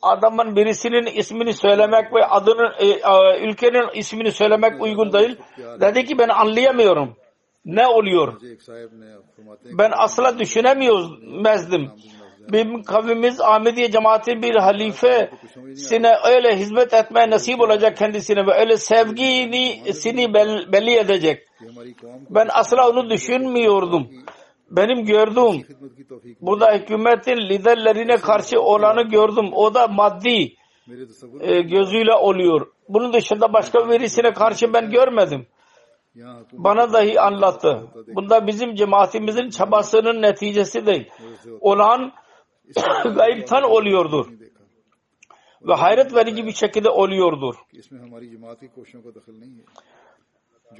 [0.04, 5.36] adamın birisinin ismini söylemek ve adının e, e, ülkenin ismini söylemek uygun değil.
[5.80, 7.16] Dedi ki ben anlayamıyorum.
[7.64, 8.40] Ne oluyor?
[9.78, 11.90] Ben asla düşünemiyordum.
[12.52, 20.34] Bizim kavmimiz Ahmediye cemaatin bir halifesine öyle hizmet etmeye nasip olacak kendisine ve öyle sevgisini
[20.72, 21.48] belli edecek.
[22.30, 24.08] Ben asla onu düşünmüyordum
[24.76, 25.78] benim gördüğüm
[26.40, 29.50] burada hükümetin liderlerine karşı olanı gördüm.
[29.52, 30.54] O da maddi
[31.40, 32.66] e, gözüyle oluyor.
[32.88, 35.46] Bunun dışında başka birisine karşı ben görmedim.
[36.52, 37.88] Bana dahi anlattı.
[38.14, 41.10] Bunda bizim cemaatimizin çabasının neticesi değil.
[41.60, 42.12] Olan
[43.16, 44.26] gayiptan oluyordur.
[45.62, 47.54] Ve hayret verici bir şekilde oluyordur.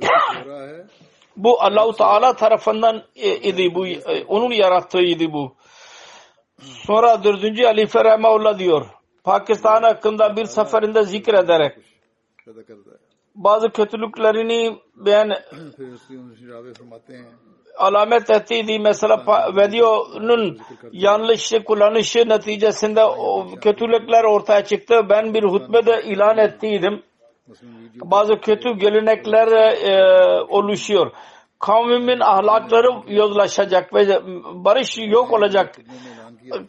[1.36, 3.86] Bu Allahu Teala tarafından e, idi bu.
[3.86, 5.54] E, onun yarattığıydı bu.
[6.62, 8.86] Sonra dördüncü Halife Rahmeullah diyor.
[9.24, 11.76] Pakistan hakkında bir seferinde zikrederek
[13.34, 15.30] bazı kötülüklerini beyan
[17.78, 18.78] alamet ettiydi.
[18.78, 19.24] Mesela
[19.56, 20.58] videonun
[20.92, 23.02] yanlış kullanışı neticesinde
[23.60, 24.94] kötülükler ortaya çıktı.
[25.08, 27.02] Ben bir hutbede ilan ettiydim.
[27.94, 31.12] Bazı kötü gelenekler e, oluşuyor.
[31.58, 34.20] Kavmimin ahlakları yozlaşacak ve
[34.54, 35.74] barış yok olacak.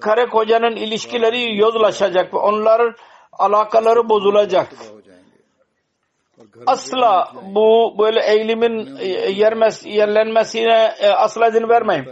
[0.01, 2.93] Kare kocanın ilişkileri yozlaşacak ve onların
[3.31, 4.67] alakaları bozulacak.
[6.67, 12.05] Asla bu böyle eğilimin e, yermez, yerlenmesine e, asla izin vermeyin.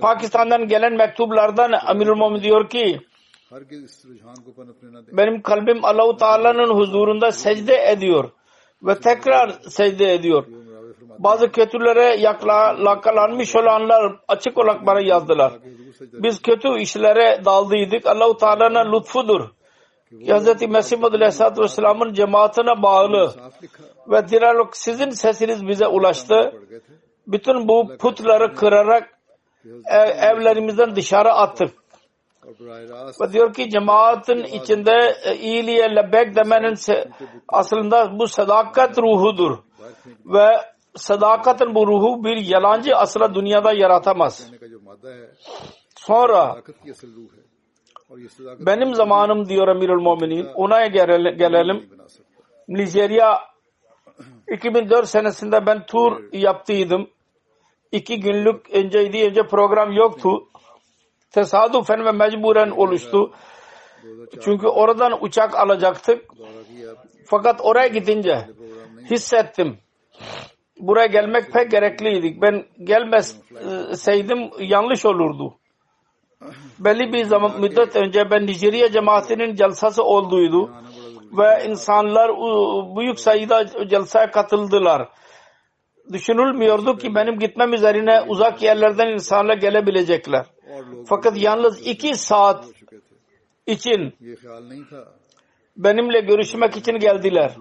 [0.00, 3.00] Pakistan'dan gelen mektuplardan Amirul Mumin diyor ki
[5.12, 8.30] benim kalbim Allahu Teala'nın huzurunda secde ediyor
[8.82, 10.44] ve tekrar secde ediyor.
[11.18, 12.20] Bazı kötülere
[12.84, 15.52] yakalanmış olanlar açık olarak bana yazdılar.
[16.12, 18.06] Biz kötü işlere daldıydık.
[18.06, 19.40] Allahu Teala'nın lütfudur.
[20.12, 20.68] Hz.
[20.68, 23.34] Mesih Madhu Aleyhisselatü Vesselam'ın cemaatine bağlı
[24.08, 26.52] ve diralok sizin sesiniz bize ulaştı.
[27.26, 29.18] Bütün bu putları kırarak
[30.20, 31.85] evlerimizden dışarı attık
[33.32, 36.74] diyor ki cemaatin içinde e, iyiliğe lebek demenin
[37.48, 39.58] aslında bu sadakat ruhudur.
[40.24, 40.48] Ve
[40.96, 44.50] sadakatin bu ruhu bir yalancı asla dünyada yaratamaz.
[45.96, 46.56] Sonra
[48.60, 51.90] benim zamanım diyor Emirül Muminin ona gelelim.
[52.68, 53.38] Nijerya
[54.52, 57.10] 2004 senesinde ben tur yaptıydım.
[57.92, 60.48] İki günlük önceydi önce program yoktu
[61.36, 63.32] tesadüfen ve mecburen oluştu.
[64.40, 66.24] Çünkü oradan uçak alacaktık.
[67.26, 68.48] Fakat oraya gidince
[69.10, 69.78] hissettim.
[70.78, 72.40] Buraya gelmek pek gerekliydi.
[72.40, 75.54] Ben gelmeseydim e, yanlış olurdu.
[76.78, 80.70] Belli bir zaman müddet önce ben Nijerya cemaatinin celsası olduydu
[81.38, 82.30] ve insanlar
[82.96, 85.08] büyük sayıda celsaya katıldılar.
[86.12, 90.46] Düşünülmüyordu ki benim gitmem üzerine uzak yerlerden insanlar gelebilecekler.
[91.06, 92.64] Fakat yalnız iki saat
[93.66, 94.14] için
[95.76, 97.56] benimle görüşmek için geldiler.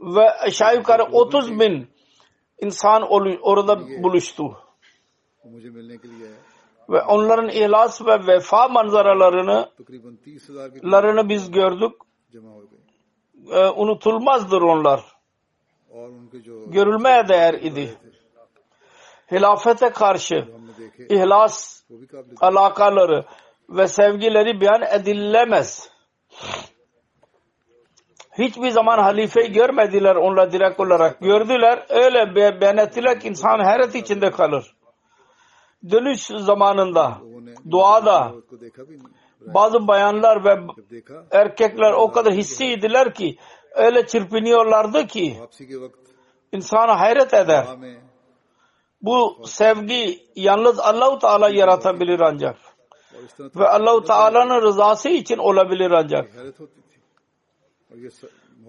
[0.00, 1.88] Ve aşağı yukarı 30 bin
[2.60, 3.02] insan
[3.42, 4.58] orada buluştu.
[6.88, 9.70] Ve onların ihlas ve vefa manzaralarını
[10.84, 11.92] larını biz gördük.
[13.50, 15.00] Ee, unutulmazdır onlar.
[16.66, 17.98] Görülmeye değer idi.
[19.32, 20.48] Hilafete karşı
[21.08, 21.82] ihlas
[22.40, 23.24] alakaları
[23.68, 25.90] ve sevgileri beyan edilemez.
[28.38, 31.20] Hiçbir zaman halifeyi görmediler onlar direkt olarak.
[31.20, 34.74] Gördüler öyle beyan ettiler ki insan hayret içinde kalır.
[35.90, 37.18] Dönüş zamanında
[37.70, 38.32] duada
[39.40, 40.66] bazı bayanlar ve
[41.30, 43.36] erkekler o kadar hissiydiler ki
[43.74, 45.38] öyle çırpınıyorlardı ki
[46.52, 47.66] insana hayret eder.
[49.02, 52.56] Bu sevgi yalnız Allahu Teala yaratabilir ancak.
[53.56, 56.30] Ve Allahu Teala'nın rızası için olabilir ancak.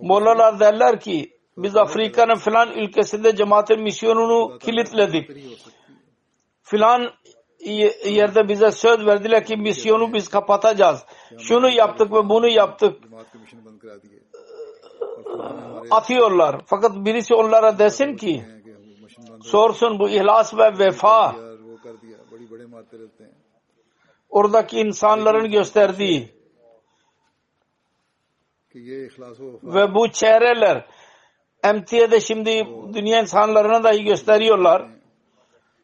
[0.01, 5.29] Mollalar derler ki biz Afrika'nın filan ülkesinde cemaatin misyonunu kilitledik.
[6.63, 7.11] Filan
[8.05, 11.05] yerde bize söz verdiler ki misyonu biz kapatacağız.
[11.37, 13.03] Şunu yaptık ve bunu yaptık.
[15.91, 16.61] Atıyorlar.
[16.65, 18.45] Fakat birisi onlara desin ki
[19.43, 21.35] sorsun bu ihlas ve vefa
[24.29, 26.33] oradaki insanların gösterdiği
[29.63, 30.85] ve bu çehreler
[31.63, 34.87] emtiyede şimdi dünya insanlarına dahi gösteriyorlar.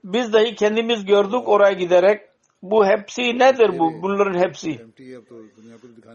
[0.04, 2.22] Biz dahi kendimiz gördük oraya giderek.
[2.62, 4.02] Bu hepsi nedir bu?
[4.02, 4.86] Bunların hepsi.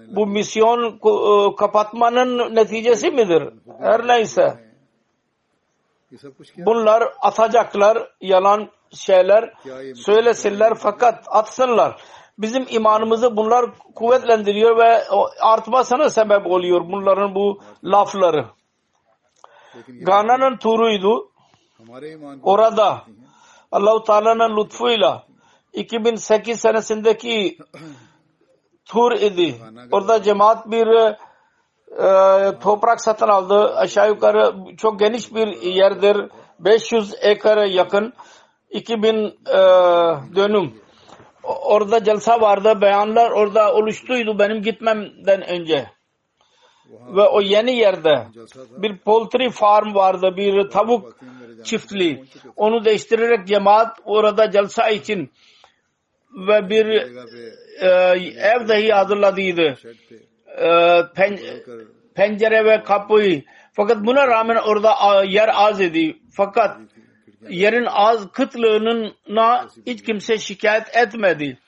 [0.09, 3.43] Bu misyon e, kapatmanın neticesi midir?
[3.81, 4.74] Her neyse.
[6.59, 9.55] Bunlar atacaklar yalan şeyler
[9.95, 12.03] söylesinler fakat atsınlar.
[12.39, 15.05] Bizim imanımızı bunlar kuvvetlendiriyor ve
[15.41, 18.47] artmasına sebep oluyor bunların bu lafları.
[19.89, 21.31] Gana'nın turuydu.
[22.43, 23.03] Orada
[23.73, 25.27] Allahu Teala'nın lütfuyla
[25.73, 27.59] 2008 senesindeki
[28.85, 29.55] tur idi.
[29.93, 30.87] Orada cemaat bir
[31.99, 32.09] e,
[32.63, 33.75] toprak satın aldı.
[33.77, 36.17] Aşağı yukarı çok geniş bir yerdir.
[36.59, 38.13] 500 ekara yakın.
[38.71, 39.33] 2000 e,
[40.37, 40.75] dönüm.
[41.43, 42.81] Orada celsa vardı.
[42.81, 45.87] Beyanlar orada oluştuydu benim gitmemden önce.
[46.89, 47.17] Wow.
[47.17, 48.27] Ve o yeni yerde
[48.71, 50.35] bir poultry farm vardı.
[50.37, 51.17] Bir tavuk
[51.65, 52.25] çiftliği.
[52.57, 55.33] Onu değiştirerek cemaat orada celsa için
[56.49, 56.87] ve bir
[57.81, 57.89] e,
[58.39, 59.75] ev dahi hazırladıydı.
[60.59, 61.39] Ee, pen,
[62.15, 66.17] pencere ve kapıyı fakat buna rağmen orada yer az idi.
[66.33, 66.79] Fakat
[67.49, 71.59] yerin az kıtlığına hiç kimse şikayet etmedi.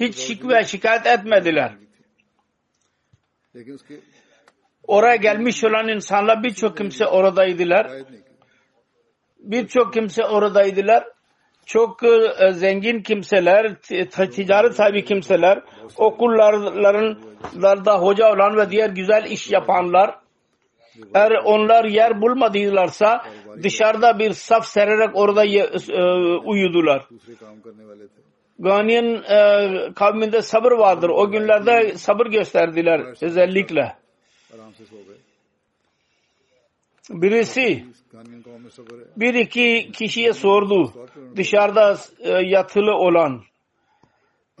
[0.00, 1.72] Hiç şikve şikayet etmediler.
[4.86, 7.90] Oraya gelmiş olan insanlar birçok kimse oradaydılar.
[9.38, 11.04] Birçok kimse oradaydılar.
[11.66, 13.74] Çok e, zengin kimseler,
[14.34, 15.62] ticaret sahibi kimseler,
[15.96, 20.22] okulların okullarda hoca olan ve diğer güzel iş yapanlar
[21.14, 23.24] eğer onlar yer bulmadılarsa
[23.62, 26.02] dışarıda bir saf sererek orada ye, e,
[26.44, 27.08] uyudular.
[28.58, 31.08] Ganiyen e, kavminde sabır vardır.
[31.08, 33.96] O günlerde sabır gösterdiler özellikle.
[37.10, 37.84] Birisi
[39.16, 40.92] bir iki kişiye sordu
[41.36, 43.42] dışarıda e, yatılı olan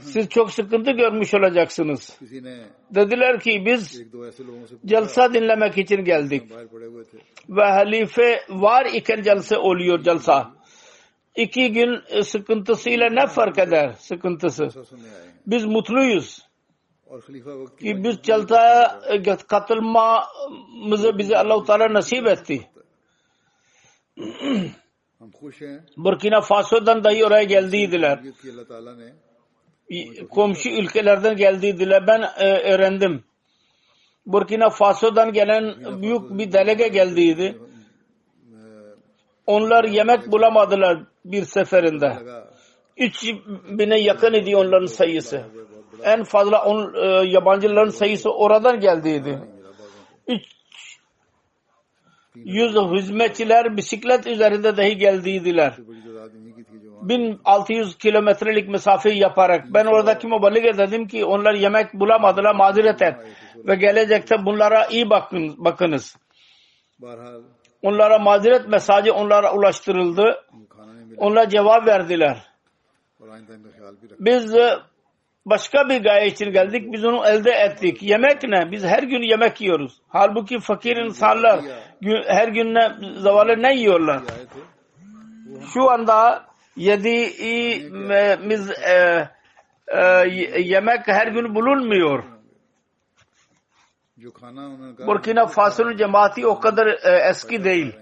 [0.02, 2.18] siz çok sıkıntı görmüş olacaksınız.
[2.90, 4.02] Dediler ki biz
[4.86, 6.42] celsa dinlemek için geldik.
[7.48, 10.50] Ve halife var iken celse oluyor celsa.
[11.36, 14.68] İki gün e, sıkıntısıyla ne fark eder sıkıntısı?
[15.46, 16.46] Biz mutluyuz.
[17.80, 22.68] Ki biz celsa e, katılmamızı bize Allah-u Teala nasip etti.
[25.96, 28.20] Burkina Faso'dan dahi oraya geldiydiler
[30.30, 32.06] komşu ülkelerden geldiydiler.
[32.06, 33.24] Ben e, öğrendim.
[34.26, 37.58] Burkina Faso'dan gelen büyük bir delege geldiydi.
[39.46, 42.18] Onlar yemek bulamadılar bir seferinde.
[42.96, 43.24] Üç
[43.68, 45.42] bine yakın idi onların sayısı.
[46.02, 49.38] En fazla on, e, yabancıların sayısı oradan geldiydi.
[50.28, 50.42] Üç
[52.34, 55.76] yüz hizmetçiler bisiklet üzerinde dahi geldiydiler.
[57.08, 63.14] 1600 kilometrelik mesafeyi yaparak ben oradaki müballige dedim ki onlar yemek bulamadılar mazeret et
[63.56, 66.16] ve gelecekte bunlara iyi bakın, bakınız.
[67.82, 70.44] Onlara mazeret mesajı onlara ulaştırıldı.
[71.16, 72.52] Onlar cevap verdiler.
[74.20, 74.78] Biz e,
[75.46, 76.92] başka bir gaye için geldik.
[76.92, 78.02] Biz onu elde ettik.
[78.02, 78.70] Yemek ne?
[78.70, 80.00] Biz her gün yemek yiyoruz.
[80.08, 81.60] Halbuki fakir insanlar
[82.26, 84.22] her gün ne, zavallı ne yiyorlar?
[85.74, 86.44] Şu anda
[86.76, 89.28] yediği yemek, e,
[89.86, 90.28] e,
[90.60, 92.24] yemek her gün bulunmuyor.
[95.06, 97.96] Burkina Faso'nun cemaati o kadar e, eski değil.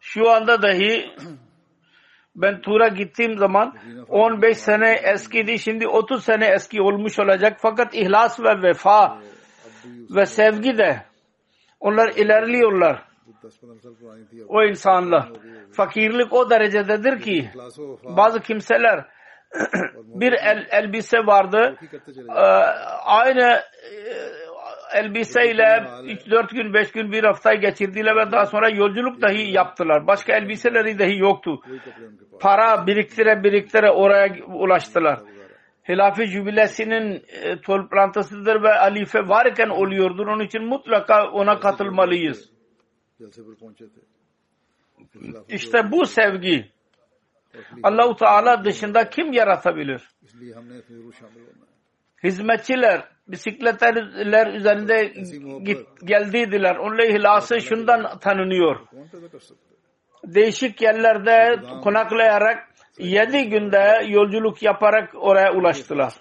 [0.00, 1.10] Şu anda dahi
[2.36, 3.74] ben Tur'a gittiğim zaman
[4.08, 9.22] 15 sene eskiydi şimdi 30 sene eski olmuş olacak fakat ihlas ve vefa
[10.10, 11.04] ve sevgi de
[11.80, 13.07] onlar ilerliyorlar.
[14.48, 15.32] O insanlar
[15.72, 17.50] fakirlik o derecededir ki
[18.04, 19.04] bazı kimseler
[20.04, 21.76] bir el, elbise vardı.
[22.28, 22.40] E,
[23.04, 24.18] aynı e,
[24.92, 30.06] elbiseyle 3-4 gün 5 gün bir hafta geçirdiler ve daha sonra yolculuk dahi yaptılar.
[30.06, 31.60] Başka elbiseleri dahi yoktu.
[32.40, 35.18] Para biriktire biriktire oraya ulaştılar.
[35.88, 40.26] Hilafi Jübilesi'nin e, toplantısıdır ve halife varken oluyordur.
[40.26, 42.57] Onun için mutlaka ona katılmalıyız.
[45.48, 46.72] İşte bu sevgi.
[47.82, 50.08] Allahu Teala dışında kim yaratabilir?
[52.24, 55.04] Hizmetçiler bisikletler üzerinde
[55.64, 56.76] git, geldiydiler.
[56.76, 58.86] Onun hilası şundan tanınıyor.
[60.24, 62.67] Değişik yerlerde konaklayarak
[62.98, 66.14] Yedi günde yolculuk yaparak oraya ulaştılar.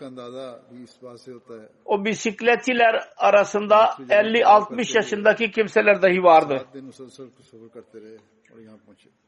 [1.85, 6.65] O bisikletiler arasında 50-60 yaşındaki kimseler dahi vardı.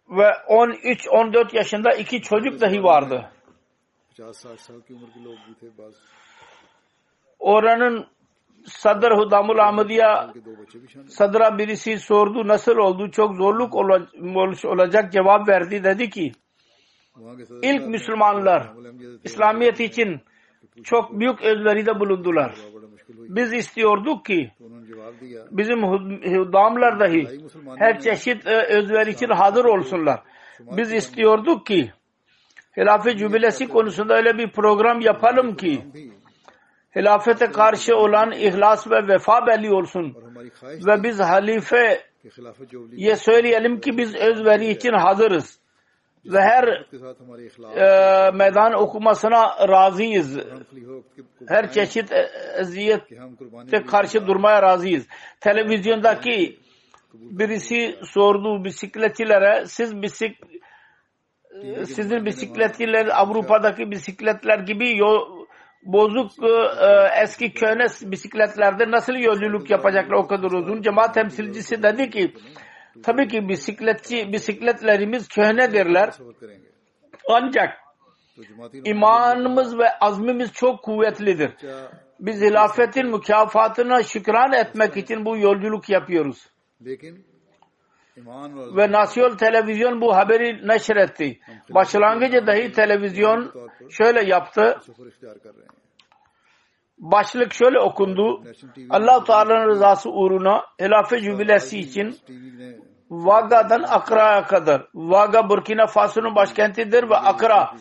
[0.10, 3.32] Ve 13-14 yaşında iki çocuk dahi vardı.
[7.40, 8.08] Oranın
[8.66, 10.34] Sadr Hudamul Ahmadiya
[11.08, 13.76] Sadra birisi sordu nasıl oldu çok zorluk
[14.66, 16.32] olacak cevap verdi dedi ki
[17.64, 18.74] ilk Müslümanlar
[19.24, 20.22] İslamiyet için
[20.84, 22.56] çok büyük özveride bulundular.
[23.10, 24.52] Biz istiyorduk ki
[25.52, 27.28] bizim hudamlar dahi
[27.78, 30.24] her çeşit e, özveri için hazır olsunlar.
[30.60, 31.92] Biz istiyorduk ki
[32.78, 35.84] hilafet cübilesi konusunda öyle bir program yapalım ki
[36.96, 40.16] hilafete karşı olan ihlas ve vefa belli olsun.
[40.64, 42.04] Ve biz halife
[42.92, 45.60] ye söyleyelim ki biz özveri için hazırız
[46.26, 46.68] ve her
[47.76, 50.38] e, meydan okumasına razıyız.
[51.48, 55.08] Her çeşit e, eziyete karşı durmaya razıyız.
[55.42, 56.60] Televizyondaki
[57.14, 60.38] birisi sordu bisikletlere siz bisik
[61.64, 65.46] e, sizin bisikletler Avrupa'daki bisikletler gibi yol,
[65.84, 70.82] bozuk e, eski köhne bisikletlerde nasıl yolculuk yapacaklar o kadar uzun.
[70.82, 72.34] Cemaat temsilcisi dedi ki
[73.04, 76.14] Tabii ki bisikletçi, bisikletlerimiz köhnedirler.
[77.30, 77.78] Ancak
[78.86, 81.52] imanımız ve azmimiz çok kuvvetlidir.
[82.20, 86.48] Biz hilafetin mükafatına şükran etmek için bu yolculuk yapıyoruz.
[88.78, 91.40] Ve nasyonel televizyon bu haberi neşretti.
[91.70, 93.54] Başlangıcı dahi televizyon
[93.90, 94.80] şöyle yaptı
[97.00, 98.44] başlık şöyle okundu.
[98.90, 102.16] Allah-u Teala'nın rızası uğruna Hilafe Jubilesi için
[103.10, 104.88] Vaga'dan Akra'ya kadar.
[104.94, 107.74] Vaga Burkina Faso'nun başkentidir ve Akra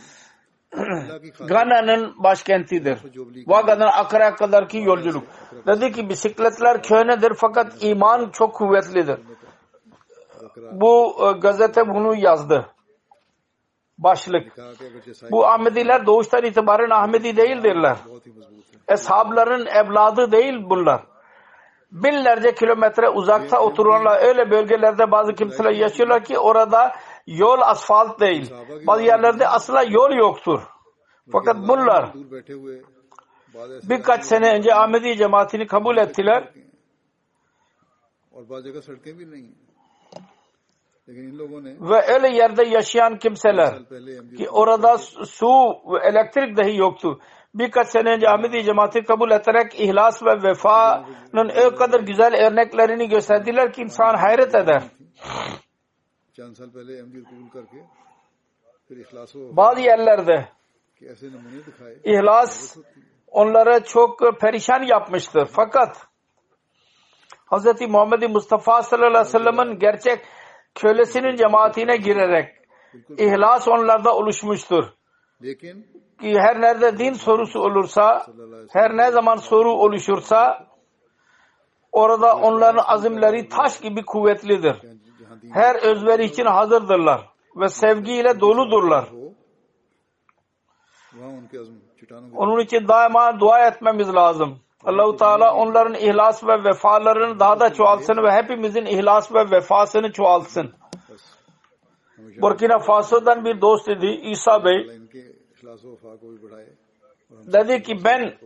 [1.40, 2.98] Gana'nın başkentidir.
[3.46, 5.24] Vaga'dan Akra'ya kadar ki yolculuk.
[5.66, 9.20] Dedi ki bisikletler köhnedir fakat iman çok kuvvetlidir.
[10.72, 12.66] Bu e, gazete bunu yazdı.
[13.98, 14.52] Başlık.
[15.30, 17.96] Bu Ahmediler doğuştan itibaren Ahmedi değildirler.
[18.88, 21.02] Eshabların evladı değil bunlar
[21.90, 26.92] binlerce kilometre uzakta oturanlar öyle bölgelerde bazı kimseler yaşıyorlar ki orada
[27.26, 28.52] yol asfalt değil.
[28.86, 30.62] Bazı yerlerde asla yol yoktur.
[31.32, 32.12] Fakat bunlar
[33.82, 36.52] birkaç sene önce Ahmedi cemaatini kabul ettiler.
[41.80, 43.88] Ve öyle yerde yaşayan kimseler
[44.36, 45.48] ki orada su
[45.86, 47.20] ve elektrik dahi yoktu
[47.54, 53.72] birkaç sene önce Ahmedi cemaati kabul ederek ihlas ve vefanın o kadar güzel örneklerini gösterdiler
[53.72, 54.82] ki insan hayret eder.
[59.56, 60.48] Bazı yerlerde
[62.04, 62.76] ihlas
[63.26, 65.46] onlara çok perişan yapmıştır.
[65.52, 66.06] Fakat
[67.52, 67.80] Hz.
[67.88, 70.24] Muhammed Mustafa sallallahu aleyhi ve sellem'in gerçek
[70.74, 72.54] kölesinin cemaatine girerek
[73.18, 74.84] ihlas onlarda oluşmuştur
[76.22, 78.26] her nerede din sorusu olursa,
[78.72, 80.66] her ne zaman soru oluşursa,
[81.92, 84.76] orada onların azimleri taş gibi kuvvetlidir.
[85.52, 89.08] Her özveri için hazırdırlar ve sevgiyle doludurlar.
[92.36, 94.58] Onun için daima dua etmemiz lazım.
[94.84, 100.74] Allahu Teala onların ihlas ve vefalarını daha da çoğalsın ve hepimizin ihlas ve vefasını çoğalsın.
[102.42, 104.86] Burkina Faso'dan bir dost dedi İsa Bey
[107.30, 108.38] Dedi ki ben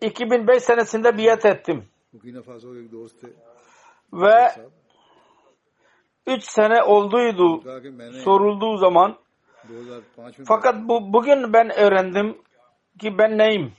[0.00, 1.88] 2005 senesinde biat ettim.
[4.12, 4.48] Ve
[6.26, 7.62] 3 sene olduydu
[8.24, 9.18] sorulduğu zaman.
[10.46, 12.38] Fakat bu bugün ben öğrendim
[13.00, 13.72] ki ben neyim?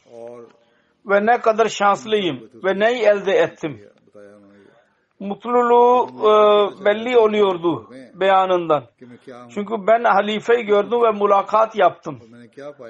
[1.06, 3.89] Ve ne kadar şanslıyım ve neyi elde ettim
[5.20, 6.32] mutluluğu e,
[6.86, 8.84] belli oluyordu beyanından.
[9.50, 12.20] Çünkü ben halifeyi gördüm ve mülakat yaptım.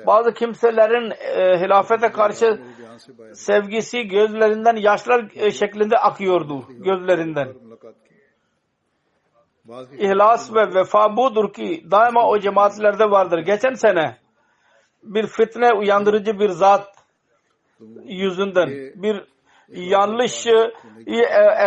[0.07, 2.59] Bazı kimselerin e, hilafete karşı
[3.33, 7.47] sevgisi gözlerinden yaşlar e, şeklinde akıyordu gözlerinden.
[9.97, 13.39] İhlas ve vefa budur ki daima o cemaatlerde vardır.
[13.39, 14.17] Geçen sene
[15.03, 16.87] bir fitne uyandırıcı bir zat
[18.05, 19.23] yüzünden bir
[19.71, 20.71] yanlış e,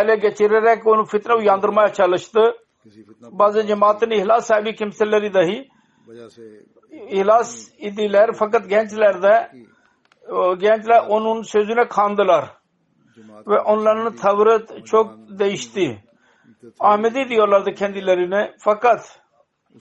[0.01, 2.39] ele geçirerek onu fitne uyandırmaya çalıştı.
[3.31, 5.69] Bazı cemaatin ihlas sahibi kimseleri dahi
[7.09, 9.51] ihlas idiler fakat gençlerde
[10.59, 12.49] gençler onun sözüne kandılar.
[13.47, 16.03] Ve onların tavrı çok değişti.
[16.79, 19.21] Ahmedi diyorlardı kendilerine fakat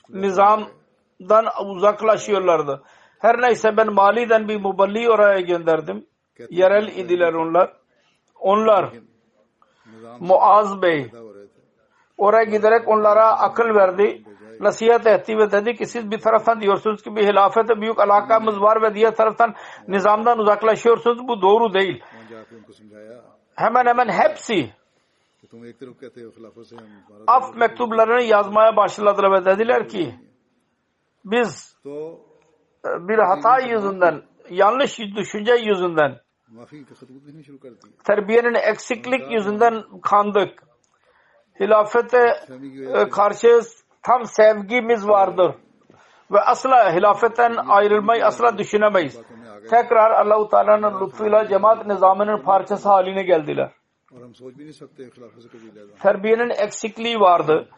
[0.09, 2.83] nizamdan uzaklaşıyorlardı.
[3.19, 6.07] Her neyse ben Mali'den bir muballi oraya gönderdim.
[6.51, 7.73] Yerel idiler onlar
[8.43, 8.93] onlar
[10.21, 11.11] Muaz Bey
[12.19, 14.23] oraya giderek onlara akıl verdi.
[14.61, 18.83] Nasihat etti ve dedi ki siz bir taraftan diyorsunuz ki bir hilafete büyük alakamız var
[18.83, 19.55] ve diğer taraftan
[19.89, 21.29] nizamdan uzaklaşıyorsunuz.
[21.29, 22.03] Bu doğru değil.
[23.55, 24.71] Hemen hemen hepsi
[27.27, 30.15] af mektuplarını yazmaya başladılar ve dediler ki
[31.25, 36.22] biz e, bir hata yüzünden yanlış düşünce yüzünden
[38.05, 40.63] Terbiyenin eksiklik yüzünden kandık.
[41.61, 42.35] Hilafete
[42.95, 43.61] e, karşı
[44.03, 45.55] tam sevgimiz vardır.
[46.33, 49.21] Ve asla hilafetten ayrılmayı asla düşünemeyiz.
[49.71, 53.73] Tekrar Allah-u Teala'nın lütfuyla cemaat nizamının parçası haline geldiler.
[56.03, 57.69] Terbiyenin eksikliği vardı.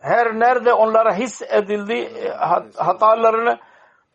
[0.00, 2.28] Her nerede onlara his edildi e,
[2.76, 3.58] hatalarını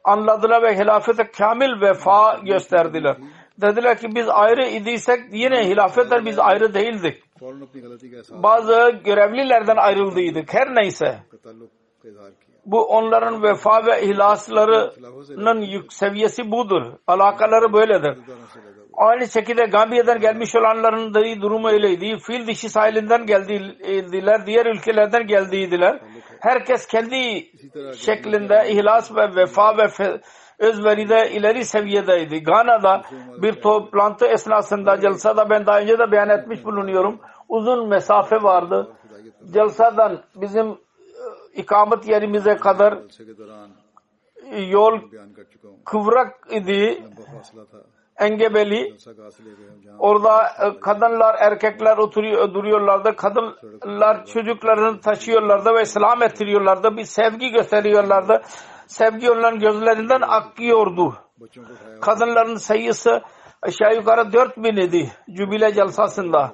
[0.05, 3.17] anladılar ve hilafete kamil vefa gösterdiler.
[3.61, 7.23] Dediler ki biz ayrı idiysek yine hilafetten biz ayrı değildik.
[8.31, 10.53] Bazı görevlilerden ayrıldıydık.
[10.53, 11.19] Her neyse.
[12.65, 16.81] Bu onların vefa ve ihlaslarının yük seviyesi budur.
[17.07, 18.17] Alakaları böyledir.
[18.97, 22.17] Aynı şekilde Gambiya'dan gelmiş olanların da durumu öyleydi.
[22.17, 25.99] Fil dişi sahilinden geldiler, diğer ülkelerden geldiydiler.
[26.39, 27.45] Herkes kendi
[27.97, 30.21] şeklinde ihlas ve vefa ve fe,
[30.59, 32.43] özveride ileri seviyedeydi.
[32.43, 33.01] Gana'da
[33.41, 37.19] bir toplantı esnasında celsada ben daha önce de beyan etmiş bulunuyorum.
[37.49, 38.95] Uzun mesafe vardı.
[39.53, 40.75] Celsadan bizim e,
[41.55, 42.99] ikamet yerimize kadar
[44.51, 44.99] e, yol
[45.85, 47.03] kıvrak idi
[48.19, 48.97] engebeli.
[49.99, 53.15] Orada e, kadınlar erkekler oturuyor duruyorlardı.
[53.15, 56.97] Kadınlar çocuklarını taşıyorlardı ve selam ettiriyorlardı.
[56.97, 58.41] Bir sevgi gösteriyorlardı.
[58.87, 61.15] Sevgi onların gözlerinden akıyordu.
[62.01, 63.21] Kadınların sayısı
[63.61, 66.53] aşağı yukarı dört bin idi jübile celsasında.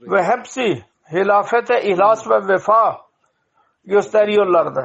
[0.00, 3.00] Ve hepsi hilafete ihlas ve vefa
[3.84, 4.84] gösteriyorlardı.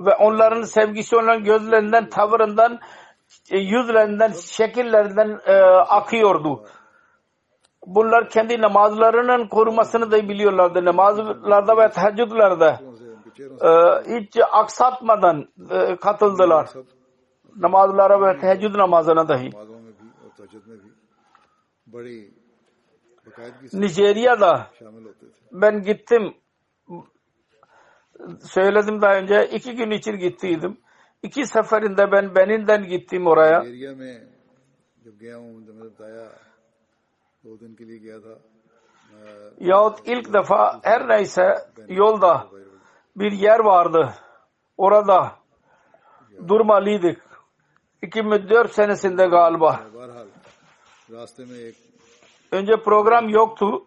[0.00, 2.80] Ve onların sevgisi onların gözlerinden tavırından
[3.50, 6.64] e, yüzlerinden, şekillerinden e, akıyordu.
[7.86, 10.84] Bunlar kendi namazlarının korumasını da biliyorlardı.
[10.84, 12.78] Namazlarda ve teheccüdlerde
[13.40, 13.70] e,
[14.18, 16.68] hiç aksatmadan e, katıldılar.
[17.56, 19.50] Namazlara ve teheccüd namazına dahi.
[23.72, 24.70] Nijerya'da
[25.52, 26.34] ben gittim.
[28.40, 29.48] Söyledim daha önce.
[29.52, 30.78] iki gün için gittiydim.
[31.22, 33.64] İki seferinde ben Benin'den gittim oraya.
[39.58, 41.54] Yahut ilk defa her neyse
[41.88, 42.46] yolda
[43.16, 44.14] bir yer vardı.
[44.76, 45.32] Orada
[46.48, 47.30] durmalıydık.
[48.02, 49.80] 2004 senesinde galiba.
[52.52, 53.86] Önce program yoktu.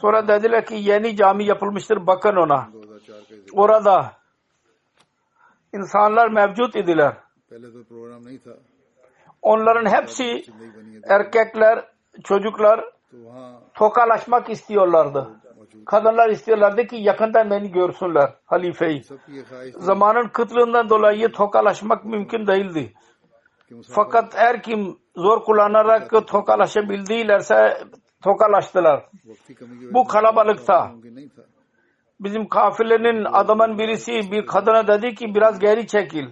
[0.00, 2.68] Sonra dediler ki yeni cami yapılmıştır bakın ona.
[3.52, 4.17] Orada
[5.74, 7.16] insanlar mevcut idiler.
[9.42, 10.44] Onların hepsi
[11.04, 11.84] erkekler,
[12.24, 12.84] çocuklar
[13.74, 15.28] tokalaşmak istiyorlardı.
[15.86, 19.02] Kadınlar istiyorlardı ki yakından beni görsünler halifeyi.
[19.76, 22.94] Zamanın kıtlığından dolayı tokalaşmak mümkün değildi.
[23.88, 27.84] Fakat her kim zor kullanarak tokalaşabildilerse
[28.22, 29.06] tokalaştılar.
[29.92, 30.92] Bu kalabalıkta
[32.20, 36.26] bizim kafilenin adamın birisi bir kadına dedi ki biraz geri çekil.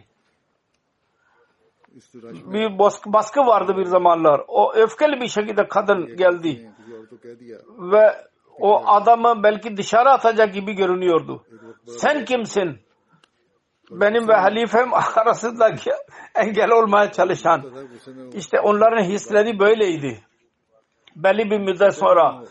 [2.24, 2.78] Bir
[3.12, 4.42] baskı, vardı bir zamanlar.
[4.48, 6.70] O öfkeli bir şekilde kadın geldi.
[7.78, 8.16] Ve
[8.60, 11.44] o adamı belki dışarı atacak gibi görünüyordu.
[11.86, 12.78] Sen kimsin?
[13.90, 15.90] Benim ve halifem arasındaki
[16.34, 17.72] engel olmaya çalışan.
[18.34, 20.22] İşte onların hisleri böyleydi.
[21.16, 22.42] Belli bir müddet sonra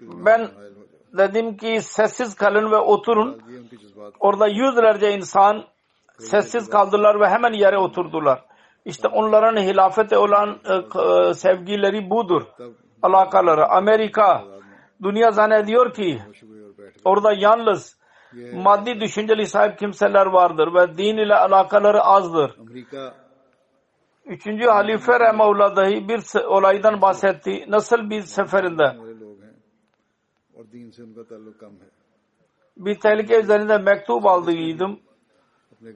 [0.00, 0.50] ben
[1.18, 3.42] dedim ki sessiz kalın ve oturun.
[4.20, 5.64] Orada yüzlerce insan
[6.18, 8.44] sessiz kaldılar ve hemen yere oturdular.
[8.84, 12.42] İşte onların hilafete olan e, e, sevgileri budur.
[13.02, 13.66] Alakaları.
[13.68, 14.44] Amerika
[15.02, 16.22] dünya zannediyor ki
[17.04, 18.00] orada yalnız
[18.54, 22.56] maddi düşünceli sahip kimseler vardır ve din ile alakaları azdır.
[24.26, 27.64] Üçüncü halife Remevla dahi bir olaydan bahsetti.
[27.68, 28.96] Nasıl bir seferinde
[32.76, 35.00] bir tehlike üzerinde mektup aldıydım.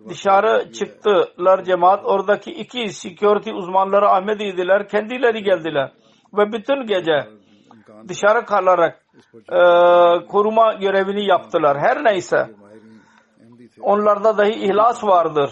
[0.08, 2.04] Dışarı çıktılar cemaat.
[2.04, 4.88] Oradaki iki security uzmanları Ahmet idiler.
[4.88, 5.92] Kendileri geldiler.
[6.34, 7.28] Ve bütün gece
[8.08, 9.04] dışarı kalarak
[9.34, 9.58] e,
[10.26, 11.78] koruma görevini yaptılar.
[11.78, 12.50] Her neyse
[13.80, 15.50] onlarda dahi ihlas vardır.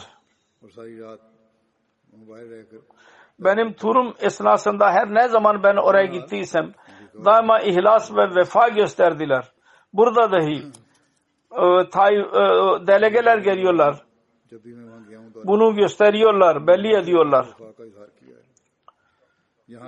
[3.38, 6.72] Benim turum esnasında her ne zaman ben oraya gittiysem
[7.14, 9.52] daima ihlas ve vefa gösterdiler.
[9.92, 10.62] Burada dahi
[11.52, 12.16] e, tay,
[12.86, 14.02] delegeler geliyorlar.
[15.44, 17.46] Bunu gösteriyorlar, belli ediyorlar.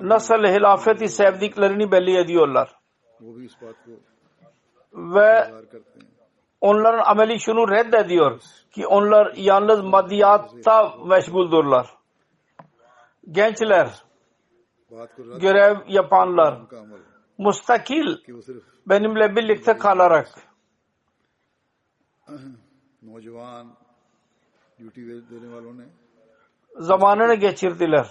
[0.02, 2.76] Nasıl hilafeti sevdiklerini belli ediyorlar.
[4.92, 5.50] Ve
[6.60, 8.40] onların ameli şunu reddediyor
[8.72, 11.90] ki onlar yalnız maddiyatta meşguldurlar.
[13.30, 13.88] Gençler,
[15.40, 16.58] görev yapanlar
[17.38, 18.16] mustakil
[18.86, 20.28] benimle birlikte kalarak
[26.76, 28.06] zamanını geçirdiler.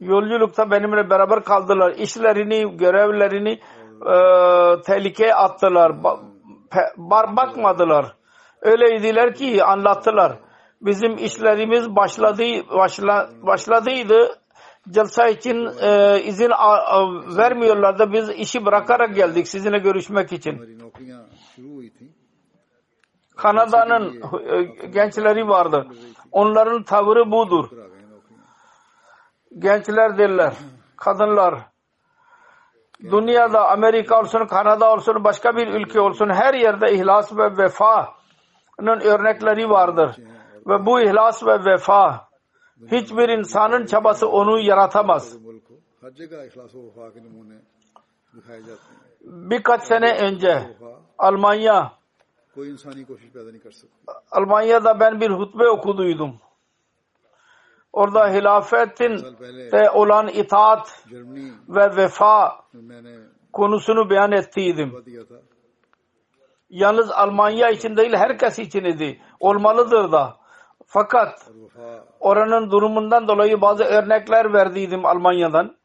[0.00, 1.94] Yolculukta benimle beraber kaldılar.
[1.98, 3.60] İşlerini, görevlerini
[4.12, 4.16] e,
[4.82, 6.04] tehlikeye attılar.
[6.04, 6.20] Ba,
[6.70, 6.80] pe,
[7.36, 8.16] bakmadılar.
[8.62, 10.38] Öyleydiler ki anlattılar.
[10.80, 12.42] Bizim işlerimiz başladı,
[12.76, 14.38] başla, başladıydı
[14.90, 20.80] celsa için e, izin a, a, vermiyorlar da biz işi bırakarak geldik sizinle görüşmek için.
[23.36, 25.86] Kanada'nın e, gençleri vardı.
[26.32, 27.68] Onların tavırı budur.
[29.58, 30.54] Gençler derler,
[30.96, 31.54] kadınlar.
[33.02, 39.70] Dünyada Amerika olsun, Kanada olsun, başka bir ülke olsun her yerde ihlas ve vefanın örnekleri
[39.70, 40.16] vardır.
[40.66, 42.25] Ve bu ihlas ve vefa
[42.82, 45.38] Hiçbir insanın çabası onu yaratamaz.
[49.20, 50.76] Birkaç sene önce
[51.18, 51.92] Almanya
[54.30, 56.40] Almanya'da ben bir hutbe okuduydum.
[57.92, 59.16] Orada hilafetin
[59.72, 61.04] de olan itaat
[61.68, 62.64] ve vefa
[63.52, 65.04] konusunu beyan ettiydim.
[66.70, 69.20] Yalnız Almanya için değil herkes için idi.
[69.40, 70.36] Olmalıdır da.
[70.86, 71.50] Fakat
[72.20, 75.76] oranın durumundan dolayı bazı örnekler verdiydim Almanya'dan.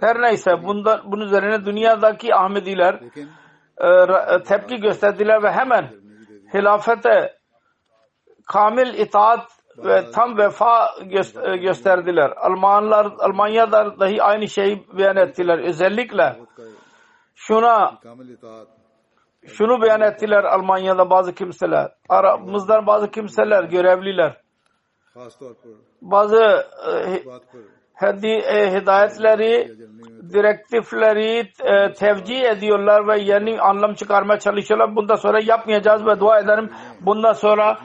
[0.00, 3.00] Her neyse bundan, bunun üzerine dünyadaki Ahmediler
[3.78, 3.88] e,
[4.34, 5.90] e, tepki gösterdiler ve hemen
[6.54, 7.38] hilafete
[8.46, 9.48] kamil itaat
[9.78, 10.94] ve tam vefa
[11.44, 12.30] e, gösterdiler.
[12.36, 15.58] Almanlar Almanya'da dahi aynı şeyi beyan ettiler.
[15.58, 16.36] Özellikle
[17.34, 17.98] şuna
[19.46, 21.92] şunu beyan ettiler Almanya'da bazı kimseler.
[22.08, 24.36] Aramızdan bazı kimseler, görevliler.
[26.02, 27.20] Bazı e,
[28.26, 29.68] e, hidayetleri,
[30.32, 34.96] direktifleri e, tevcih ediyorlar ve yeni anlam çıkarmaya çalışıyorlar.
[34.96, 36.70] Bundan sonra yapmayacağız ve dua ederim.
[37.00, 37.78] Bundan sonra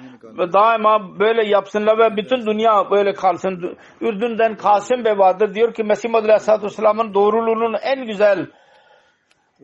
[0.54, 3.78] daima böyle yapsınlar ve bütün dünya böyle kalsın.
[4.02, 5.56] Ürdün'den Kasım Bey vardır.
[5.56, 8.48] Diyor ki Mesih Madri Aleyhisselatü Vesselam'ın doğruluğunun en güzel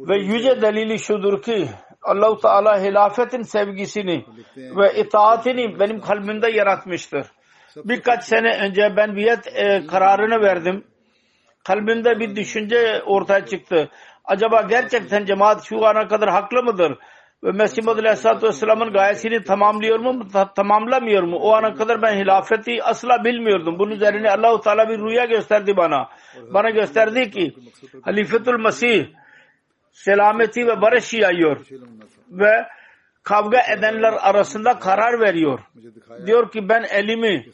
[0.10, 1.68] ve yüce delili şudur ki
[2.04, 4.26] Allahu Teala hilafetin sevgisini
[4.58, 7.28] ve itaatini benim kalbimde yaratmıştır.
[7.86, 10.84] Birkaç sene önce ben biyet e, kararını verdim.
[11.64, 13.90] Kalbimde bir düşünce ortaya çıktı.
[14.26, 16.98] Acaba gerçekten cemaat şu ana kadar haklı mıdır?
[17.44, 21.38] Ve Mesih Muhammed Aleyhisselatü Vesselam'ın gayesini tamamlıyor mu, ta- tamamlamıyor mu?
[21.38, 23.80] O ana kadar ben hilafeti asla bilmiyordum.
[23.80, 26.10] Bunun üzerine Allahu Teala bir rüya gösterdi bana.
[26.54, 27.54] Bana gösterdi ki
[28.02, 29.06] Halifetul Mesih
[29.92, 31.58] selameti ve barış yayıyor.
[32.32, 32.68] Ve
[33.24, 35.60] kavga edenler arasında karar veriyor.
[36.26, 37.46] Diyor ki ben elimi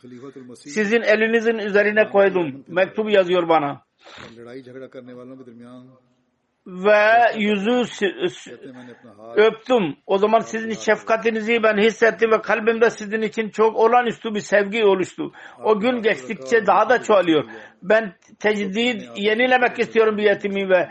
[0.55, 2.63] sizin elinizin üzerine koydum.
[2.67, 3.81] Mektup yazıyor bana.
[6.67, 7.83] Ve yüzü
[9.35, 9.95] öptüm.
[10.05, 15.31] O zaman sizin şefkatinizi ben hissettim ve kalbimde sizin için çok olağanüstü bir sevgi oluştu.
[15.63, 17.43] O gün geçtikçe daha da çoğalıyor.
[17.83, 20.89] Ben tecdid yenilemek istiyorum bir yetimi ve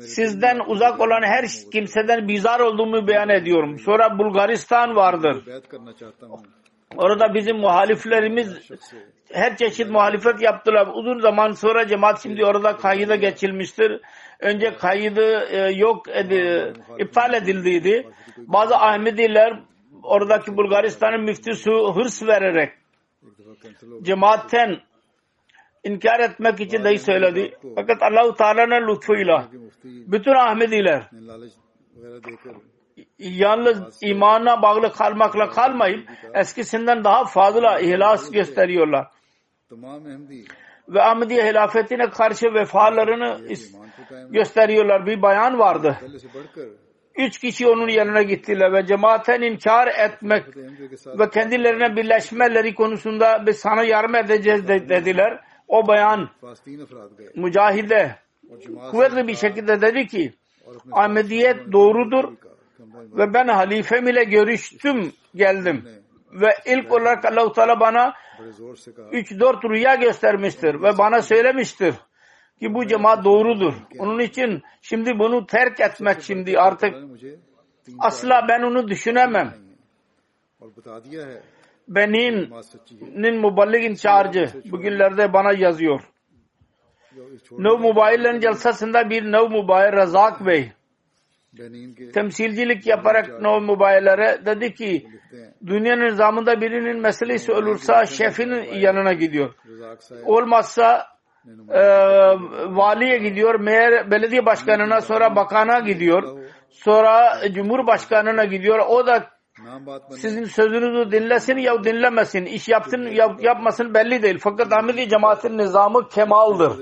[0.00, 3.78] sizden uzak olan her kimseden bizar olduğumu beyan ediyorum.
[3.78, 5.44] Sonra Bulgaristan vardır.
[6.96, 8.70] Orada bizim muhaliflerimiz
[9.32, 10.88] her çeşit muhalefet yaptılar.
[10.94, 14.00] Uzun zaman sonra cemaat şimdi orada kayıda geçilmiştir.
[14.40, 18.08] Önce kaydı e, yok edi, iptal edildiydi.
[18.36, 19.60] Bazı Ahmediler
[20.02, 22.72] oradaki Bulgaristan'ın müftüsü hırs vererek
[24.02, 24.80] cemaatten
[25.84, 27.58] inkar etmek için dahi söyledi.
[27.74, 29.48] Fakat Allahu Teala'nın lütfuyla
[29.84, 31.10] bütün Ahmediler
[33.18, 39.06] yalnız imana bağlı kalmakla kalmayıp eskisinden daha fazla ihlas gösteriyorlar.
[40.88, 43.40] Ve Ahmedi hilafetine karşı vefalarını
[44.30, 45.06] gösteriyorlar.
[45.06, 45.96] Bir bayan vardı.
[47.16, 50.44] Üç kişi onun yanına gittiler ve cemaaten inkar etmek
[51.18, 55.40] ve kendilerine birleşmeleri konusunda biz sana yardım edeceğiz dediler
[55.70, 56.28] o bayan
[57.34, 58.16] mücahide
[58.90, 60.32] kuvvetli bir şekilde dedi ki
[60.92, 62.32] Ahmediyet doğrudur
[62.90, 65.84] ve ben halifem ile görüştüm geldim.
[66.32, 71.94] Ve ilk olarak Allah-u Teala bana 3-4 rüya göstermiştir ve bana söylemiştir
[72.60, 73.74] ki bu cemaat doğrudur.
[73.98, 76.94] Onun için şimdi bunu terk etmek şimdi artık
[77.98, 79.54] asla ben onu düşünemem.
[81.90, 86.00] Benin'nin muballik incharge bugünlerde bana yazıyor.
[87.50, 90.72] Nev Mobile'ın celsasında bir Nev Mobile Razak Bey
[92.14, 95.06] temsilcilik yaparak Nev Mobile'lere dedi ki
[95.66, 99.54] dünyanın nizamında birinin meselesi olursa şefin yanına gidiyor.
[100.24, 101.06] Olmazsa
[101.68, 101.80] e,
[102.66, 106.38] valiye gidiyor, meğer belediye başkanına sonra bakana gidiyor.
[106.70, 108.78] Sonra cumhurbaşkanına gidiyor.
[108.78, 109.30] O da
[110.10, 112.44] sizin sözünüzü dinlesin ya dinlemesin.
[112.44, 114.38] İş yapsın yap, yapmasın belli değil.
[114.42, 116.72] Fakat Ahmedi cemaatin nizamı kemaldır.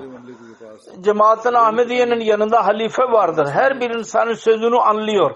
[1.01, 3.47] Cemaatin Ahmediye'nin yanında halife vardır.
[3.53, 5.35] Her bir insanın sözünü anlıyor.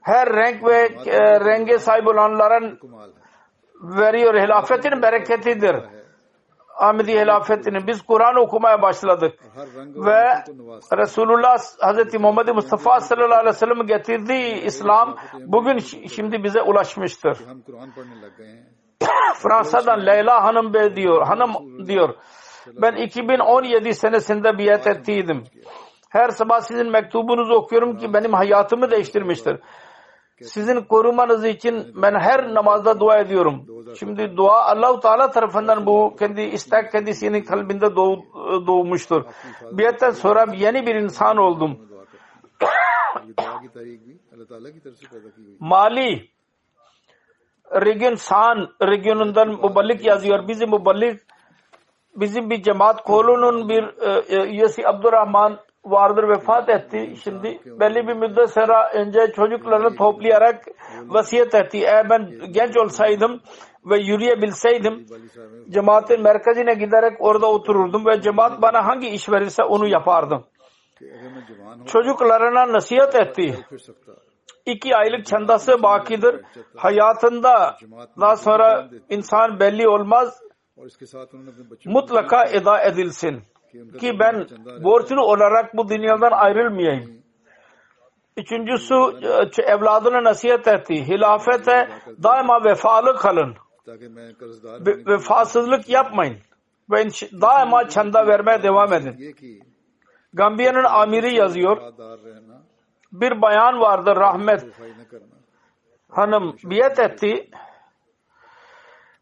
[0.00, 2.78] Her renk ve e, renge sahip olanların
[3.82, 4.34] veriyor.
[4.34, 5.97] Hilafetin bereketidir.
[6.78, 9.38] Ahmedi hilafetini biz Kur'an okumaya başladık.
[9.78, 10.44] Ve
[10.98, 12.14] Resulullah Hz.
[12.20, 15.16] Muhammed Mustafa sallallahu aleyhi ve sellem getirdiği İslam
[15.46, 17.38] bugün şimdi bize ulaşmıştır.
[19.34, 21.26] Fransa'dan Leyla Hanım Bey diyor.
[21.26, 22.14] Hanım diyor.
[22.66, 25.44] Ben 2017 senesinde biat ettiydim.
[26.08, 29.60] Her sabah sizin mektubunuzu okuyorum ki benim hayatımı değiştirmiştir
[30.42, 33.66] sizin korumanız için ben her namazda dua ediyorum.
[33.98, 38.16] Şimdi dua Allahu Teala tarafından bu kendi istek kendisinin kalbinde doğ,
[38.66, 39.24] doğmuştur.
[39.72, 41.88] Biyetten sonra yeni bir insan oldum.
[45.60, 46.28] Mali
[47.72, 50.48] region San regionundan müballik yazıyor.
[50.48, 51.20] Bizim müballik
[52.16, 53.84] bizim bir cemaat kolunun bir
[54.28, 55.58] e, e Abdurrahman
[55.90, 57.14] vardır vefat etti.
[57.24, 60.64] Şimdi belli bir müddet sonra önce çocuklarını toplayarak
[61.06, 61.78] vasiyet etti.
[61.78, 63.40] Eğer ben genç olsaydım
[63.84, 65.06] ve yürüyebilseydim
[65.70, 70.44] cemaatin merkezine giderek orada otururdum ve cemaat bana hangi iş verirse onu yapardım.
[71.86, 73.54] Çocuklarına nasihat etti.
[74.66, 76.40] İki aylık çandası bakidir.
[76.76, 77.76] Hayatında
[78.20, 80.40] daha sonra insan belli olmaz.
[81.86, 83.42] Mutlaka eda edilsin
[84.00, 84.46] ki ben
[84.82, 87.22] borçlu olarak bu dünyadan ayrılmayayım.
[88.36, 88.94] Üçüncüsü
[89.58, 91.08] e, evladına nasihat etti.
[91.08, 91.88] Hilafete
[92.22, 93.56] daima vefalı kalın.
[95.06, 96.36] Vefasızlık yapmayın.
[96.90, 97.04] Ve
[97.40, 99.34] daima çanda vermeye devam edin.
[100.32, 101.92] Gambiya'nın amiri yazıyor.
[103.12, 104.66] Bir bayan vardı rahmet
[106.10, 107.50] hanım biyet etti.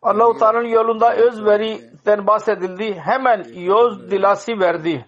[0.02, 2.94] Allah-u Teala'nın yolunda özveri den bahsedildi.
[2.94, 5.06] Hemen yoz dilası verdi.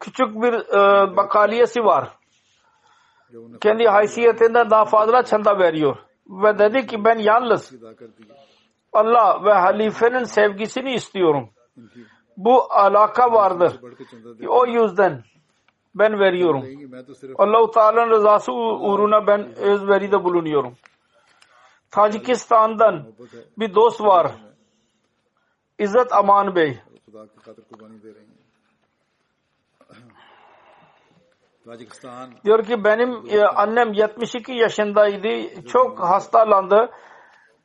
[0.00, 2.08] Küçük bir e, bakaliyesi var.
[3.60, 5.96] Kendi haysiyetinden daha fazla çanda veriyor.
[6.26, 7.72] Ve dedi ki ben yalnız
[8.92, 11.50] Allah ve halifenin sevgisini istiyorum.
[12.36, 13.80] Bu alaka vardır.
[14.48, 15.22] O yüzden
[15.94, 16.64] ben veriyorum.
[17.38, 20.74] Allahu Teala'nın rızası uğruna ben özveride bulunuyorum.
[21.90, 23.06] Tacikistan'dan
[23.58, 24.32] bir dost var.
[25.78, 26.80] İzzet Aman Bey.
[32.44, 35.64] Diyor ki benim e, annem 72 yaşındaydı.
[35.66, 36.90] Çok hastalandı.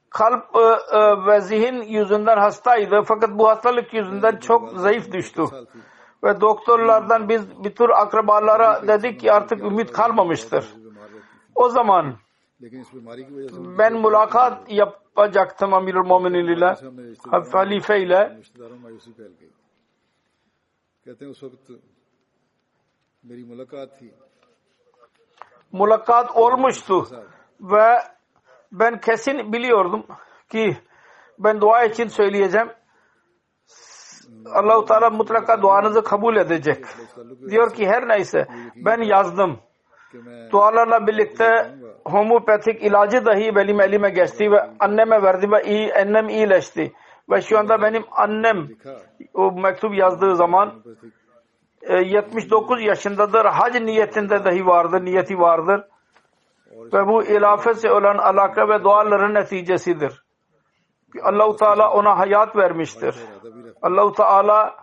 [0.09, 0.59] Kalp e,
[0.97, 3.03] e, ve zihin yüzünden hastaydı.
[3.07, 5.43] Fakat bu hastalık yüzünden çok zayıf düştü.
[6.23, 10.65] Ve doktorlardan biz bir tür akrabalara dedik ki artık ümit kalmamıştır.
[11.55, 12.15] O zaman
[13.77, 16.75] ben mülakat yaptım Bacaktım Amirul Mu'minin ile
[17.51, 18.39] halife ile
[25.71, 27.07] mulakat olmuştu.
[27.61, 27.97] Ve
[28.71, 30.05] ben kesin biliyordum
[30.49, 30.77] ki
[31.39, 32.67] ben dua için söyleyeceğim.
[34.53, 36.85] Allahu Teala mutlaka duanızı kabul edecek.
[37.49, 39.59] Diyor ki her neyse ben yazdım.
[40.51, 41.75] Dualarla birlikte
[42.11, 46.93] homeopatik ilacı dahi benim elime geçti ve anneme verdi ve iyi, annem iyileşti.
[47.29, 48.67] Ve şu anda benim annem
[49.33, 50.83] o mektup yazdığı zaman
[51.81, 53.45] e, 79 yaşındadır.
[53.45, 55.83] Hac niyetinde dahi vardır, niyeti vardır.
[56.93, 60.23] Ve bu ilafesi olan alaka ve duaların neticesidir.
[61.23, 63.15] Allahu Teala ona hayat vermiştir.
[63.81, 64.75] Allahu Teala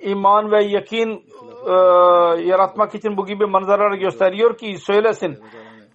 [0.00, 1.24] iman ve yakin
[1.66, 1.72] e,
[2.42, 5.38] yaratmak için bu gibi manzaraları gösteriyor ki söylesin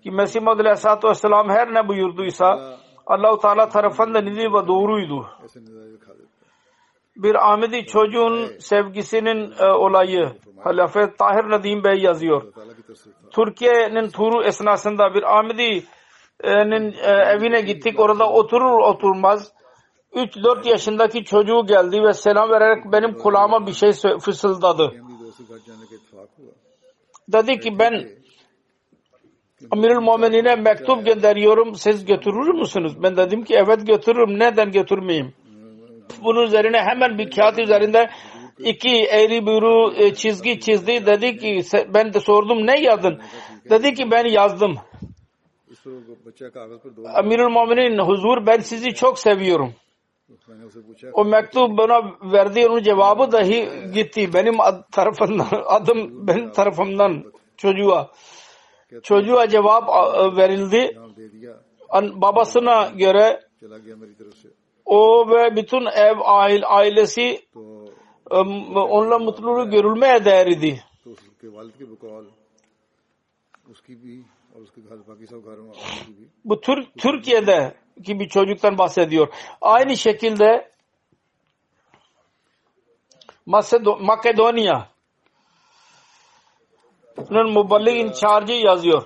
[0.03, 5.27] ki Mesih Madül Aleyhisselatü Vesselam her ne buyurduysa Allahu Teala tarafından ileri ve doğruydu.
[7.15, 10.31] Bir Ahmedi çocuğun sevgisinin e, olayı
[10.63, 12.53] Halafet Tahir Nadim Bey yazıyor.
[13.31, 17.99] Türkiye'nin turu esnasında bir Ahmedi'nin e, evine gittik.
[17.99, 19.53] Orada oturur oturmaz
[20.13, 24.91] 3-4 yaşındaki çocuğu geldi ve selam vererek benim kulağıma bir şey fısıldadı.
[27.27, 28.18] Dedi ki ben
[29.71, 33.03] Amirül Mumin'e mektup gönderiyorum siz götürür müsünüz?
[33.03, 35.33] Ben dedim ki evet götürürüm neden götürmeyeyim?
[36.23, 38.09] Bunun üzerine hemen bir kağıt üzerinde
[38.57, 41.61] iki eğri büğrü e, çizgi çizdi dedi ki
[41.93, 43.19] ben de sordum ne yazdın?
[43.69, 44.75] Dedi ki ben yazdım.
[47.15, 49.73] Amirül Mumin'in huzur ben sizi çok seviyorum.
[51.13, 54.55] O mektup bana verdi onun cevabı dahi gitti benim
[54.91, 57.23] tarafından adım benim tarafımdan
[57.57, 58.11] çocuğa
[59.03, 60.97] çocuğa cevap e, verildi.
[61.93, 63.41] Babasına göre
[64.85, 66.17] o ve bütün ev
[66.63, 67.41] ailesi
[68.31, 70.83] onunla mutluluğu görülmeye değer idi.
[76.45, 77.73] Bu Tür Türkiye'de
[78.03, 79.27] ki bir çocuktan bahsediyor.
[79.61, 80.69] Aynı şekilde
[83.99, 84.87] Makedonya
[87.29, 89.03] Muballik incharge'ı yazıyor.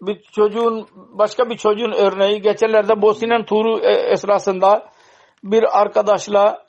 [0.00, 4.90] Bir çocuğun başka bir çocuğun örneği geçenlerde Bosnia'nın turu e, esnasında
[5.44, 6.66] bir arkadaşla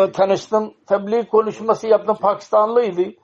[0.00, 0.74] e, tanıştım.
[0.88, 2.16] Tebliğ konuşması yaptım.
[2.20, 3.14] Pakistanlıydı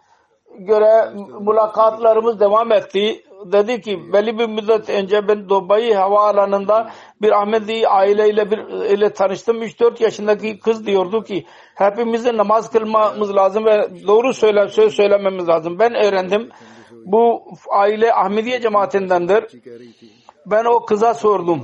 [0.58, 3.24] göre mülakatlarımız devam etti.
[3.52, 6.90] Dedi ki belli bir müddet önce ben Dubai havaalanında
[7.22, 8.58] bir Ahmedi aileyle bir
[8.90, 9.62] ile tanıştım.
[9.62, 15.78] 3-4 yaşındaki kız diyordu ki hepimizin namaz kılmamız lazım ve doğru söyle, söz söylememiz lazım.
[15.78, 16.50] Ben öğrendim.
[17.04, 19.44] Bu aile Ahmediye cemaatindendir.
[20.46, 21.62] Ben o kıza sordum.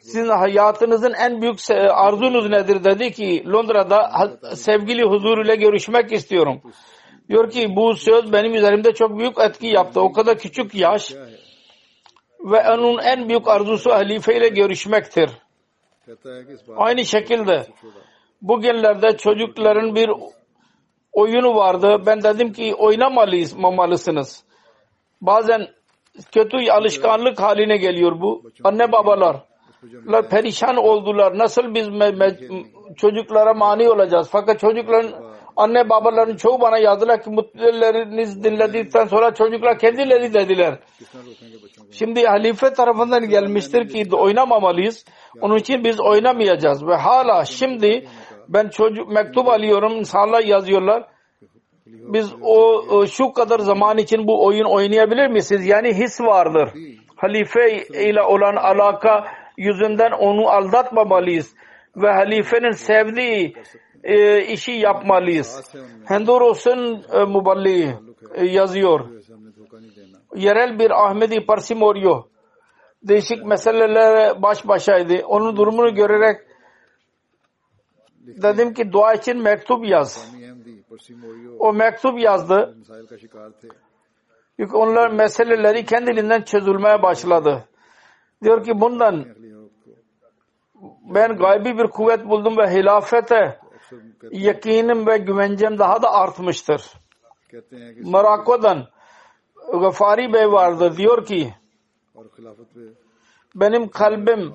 [0.00, 1.58] Sizin hayatınızın en büyük
[1.90, 2.84] arzunuz nedir?
[2.84, 4.10] Dedi ki Londra'da
[4.54, 6.60] sevgili huzur ile görüşmek istiyorum.
[7.28, 10.00] Diyor ki bu söz benim üzerimde çok büyük etki yaptı.
[10.00, 11.12] O kadar küçük yaş
[12.40, 15.30] ve onun en büyük arzusu halife ile görüşmektir.
[16.76, 17.66] Aynı şekilde
[18.42, 20.10] bugünlerde çocukların bir
[21.12, 22.02] oyunu vardı.
[22.06, 24.44] Ben dedim ki oynamalısınız.
[25.20, 25.66] Bazen
[26.32, 28.42] kötü alışkanlık haline geliyor bu.
[28.64, 29.36] Anne babalar
[30.30, 31.38] perişan oldular.
[31.38, 32.38] Nasıl biz me
[32.96, 34.28] çocuklara mani olacağız?
[34.32, 40.78] Fakat çocukların Anne babaların çoğu bana yazdılar ki mutlularınız dinledikten sonra çocuklar kendileri dediler.
[41.90, 45.04] Şimdi halife tarafından gelmiştir ki oynamamalıyız.
[45.40, 48.08] Onun için biz oynamayacağız ve hala şimdi
[48.48, 51.04] ben çocuk mektup alıyorum insanlar yazıyorlar.
[51.86, 55.66] Biz o şu kadar zaman için bu oyun oynayabilir misiniz?
[55.66, 56.68] Yani his vardır.
[57.16, 57.76] Halife
[58.08, 59.24] ile olan alaka
[59.56, 61.54] yüzünden onu aldatmamalıyız
[61.96, 63.54] ve halifenin sevdiği
[64.04, 65.74] e, işi yapmalıyız.
[66.04, 67.94] Henduros'un e, muballiği
[68.34, 69.00] e, yazıyor.
[70.34, 72.22] Yerel bir Ahmedi Parsi Moryo
[73.02, 75.26] değişik meselelere baş başaydı.
[75.26, 76.40] Onun durumunu görerek
[78.26, 80.32] dedim ki dua için mektup yaz.
[81.58, 82.76] O mektup yazdı.
[84.60, 87.64] Çünkü onlar meseleleri kendiliğinden çözülmeye başladı.
[88.42, 89.26] Diyor ki bundan
[91.14, 93.58] ben gaybi bir kuvvet buldum ve hilafete
[94.30, 96.92] yakinim ve güvencem daha da artmıştır.
[98.02, 98.88] Marako'dan
[99.72, 100.96] Gafari Bey vardı.
[100.96, 101.54] Diyor ki
[103.54, 104.54] benim kalbim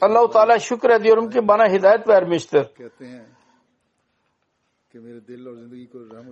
[0.00, 2.66] Allah-u Teala şükrediyorum ki bana hidayet vermiştir.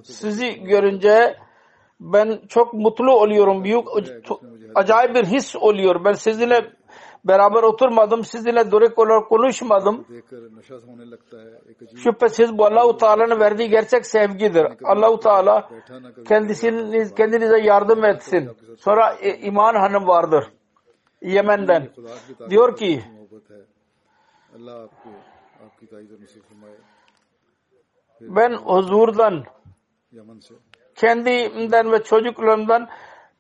[0.03, 1.37] Sizi görünce
[2.01, 3.65] ben çok mutlu oluyorum.
[3.65, 3.87] Büyük
[4.75, 6.05] acayip bir his oluyor.
[6.05, 6.73] Ben sizinle
[7.25, 10.07] beraber oturmadım, sizinle direkt olarak konuşmadım.
[11.97, 14.67] Şüphesiz bu Allah-u Teala'nın verdiği gerçek sevgidir.
[14.85, 15.69] Allah-u Teala
[16.29, 18.51] kendisiniz, kendinize yardım etsin.
[18.79, 20.45] Sonra e, İman Hanım vardır.
[21.23, 21.89] Yemen'den.
[22.51, 23.03] Diyor ki
[28.21, 29.45] ben huzurdan
[30.95, 32.89] kendimden ve çocuklarımdan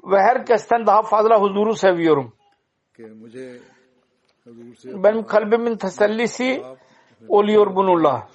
[0.04, 2.32] ve herkesten daha fazla huzuru seviyorum.
[4.84, 6.62] Benim kalbimin tesellisi
[7.28, 8.28] oluyor bununla.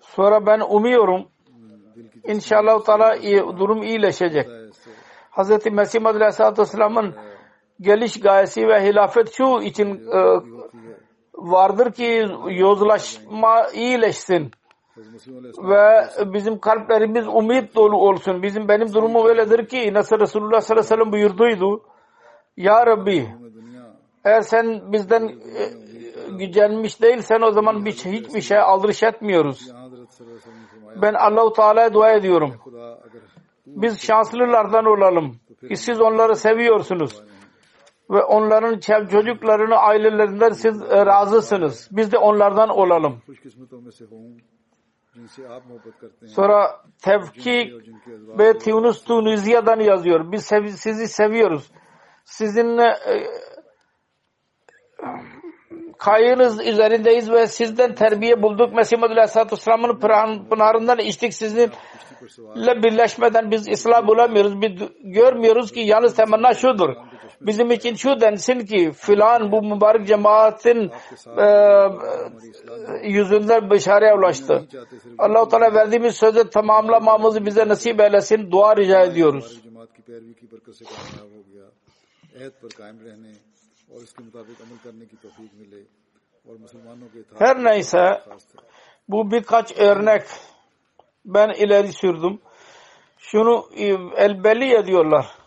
[0.00, 1.28] Sonra ben umuyorum
[2.24, 3.22] İnşallah Teala
[3.58, 4.48] durum iyileşecek.
[5.30, 5.66] Hz.
[5.72, 7.14] Mesih Madri Aleyhisselatü
[7.80, 10.40] geliş gayesi ve hilafet şu için e,
[11.34, 14.50] vardır ki yozlaşma iyileşsin
[15.58, 18.42] ve bizim kalplerimiz umut dolu olsun.
[18.42, 21.82] Bizim benim durumum öyledir ki nasıl Resulullah sallallahu aleyhi ve sellem buyurduydu.
[22.56, 23.28] Ya Rabbi
[24.24, 25.62] eğer sen bizden e,
[26.38, 29.72] gücenmiş değilsen o zaman bir, hiçbir şey aldırış etmiyoruz.
[31.02, 32.54] Ben Allahu Teala'ya dua ediyorum.
[33.66, 35.36] Biz şanslılardan olalım.
[35.74, 37.22] Siz onları seviyorsunuz.
[38.10, 38.78] Ve onların
[39.08, 41.88] çocuklarını ailelerinden siz e, razısınız.
[41.92, 43.22] Biz de onlardan olalım.
[46.26, 47.72] Sonra Tevkik
[48.38, 50.32] ve Tunus Tunizya'dan yazıyor.
[50.32, 51.70] Biz sev sizi seviyoruz.
[52.24, 53.14] Sizinle e,
[55.98, 58.74] kayığınız üzerindeyiz ve sizden terbiye bulduk.
[58.74, 60.00] Mesih Madül Aleyhisselatü Vesselam'ın
[60.48, 64.62] pınarından içtik sizinle birleşmeden biz ıslah bulamıyoruz.
[64.62, 66.96] Biz görmüyoruz ki yalnız temenna şudur
[67.46, 70.90] bizim için şu densin ki filan bu mübarek cemaatin
[71.38, 71.46] e,
[73.08, 74.68] yüzünden başarıya ulaştı.
[75.18, 78.50] Allah-u Teala verdiğimiz sözü tamamlamamızı bize nasip eylesin.
[78.50, 79.62] Dua rica ediyoruz.
[87.38, 88.22] Her neyse
[89.08, 90.22] bu birkaç örnek
[91.24, 92.40] ben ileri sürdüm.
[93.18, 93.68] Şunu
[94.16, 95.43] elbelli ediyorlar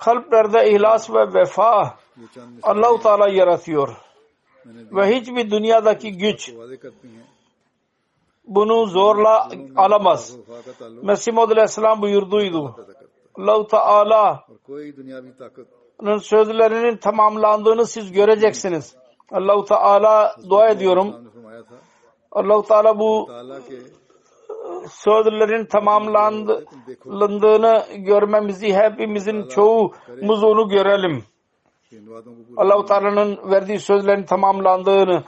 [0.00, 1.94] kalplerde ihlas ve vefa
[2.62, 3.96] Allahu Teala yaratıyor.
[4.66, 6.52] Ve hiçbir dünyadaki güç
[8.48, 10.36] bunu zorla alamaz.
[11.02, 12.76] Mesih Maud Aleyhisselam buyurduydu.
[13.34, 14.98] Allahu Teala'nın
[16.18, 18.96] sözlerinin tamamlandığını siz göreceksiniz.
[19.32, 21.14] Allahu Teala dua ediyorum.
[22.32, 23.28] Allahu Teala bu
[24.90, 31.24] sözlerin tamamlandığını görmemizi hepimizin çoğumuz onu görelim.
[32.56, 35.24] Allah-u Teala'nın verdiği sözlerin tamamlandığını.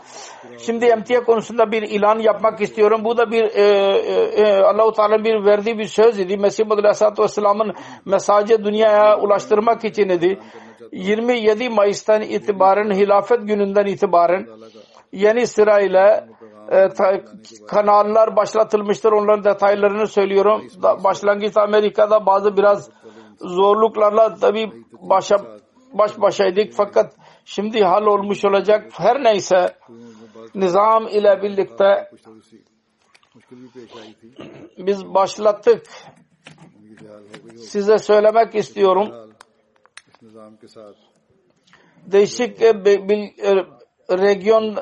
[0.59, 3.05] Şimdi emtia konusunda bir ilan yapmak istiyorum.
[3.05, 6.37] Bu da bir e, e, e Allah-u Teala'nın bir verdiği bir söz idi.
[6.37, 7.75] Mesih Madri Aleyhisselatü Vesselam'ın
[8.05, 10.39] mesajı dünyaya ulaştırmak için idi.
[10.93, 14.47] 27 Mayıs'tan itibaren hilafet gününden itibaren
[15.13, 16.29] yeni sırayla
[16.71, 16.89] e,
[17.69, 19.13] kanallar başlatılmıştır.
[19.13, 20.63] Onların detaylarını söylüyorum.
[20.83, 22.91] Da, başlangıçta Amerika'da bazı biraz
[23.41, 25.37] zorluklarla tabi başa,
[25.93, 27.15] baş başaydık fakat
[27.45, 28.91] şimdi hal olmuş olacak.
[28.93, 29.77] Her neyse
[30.55, 32.11] nizam ile birlikte
[34.79, 35.87] biz başlattık.
[37.57, 39.09] Size söylemek istiyorum.
[42.07, 43.29] Değişik e, bil,
[44.11, 44.77] region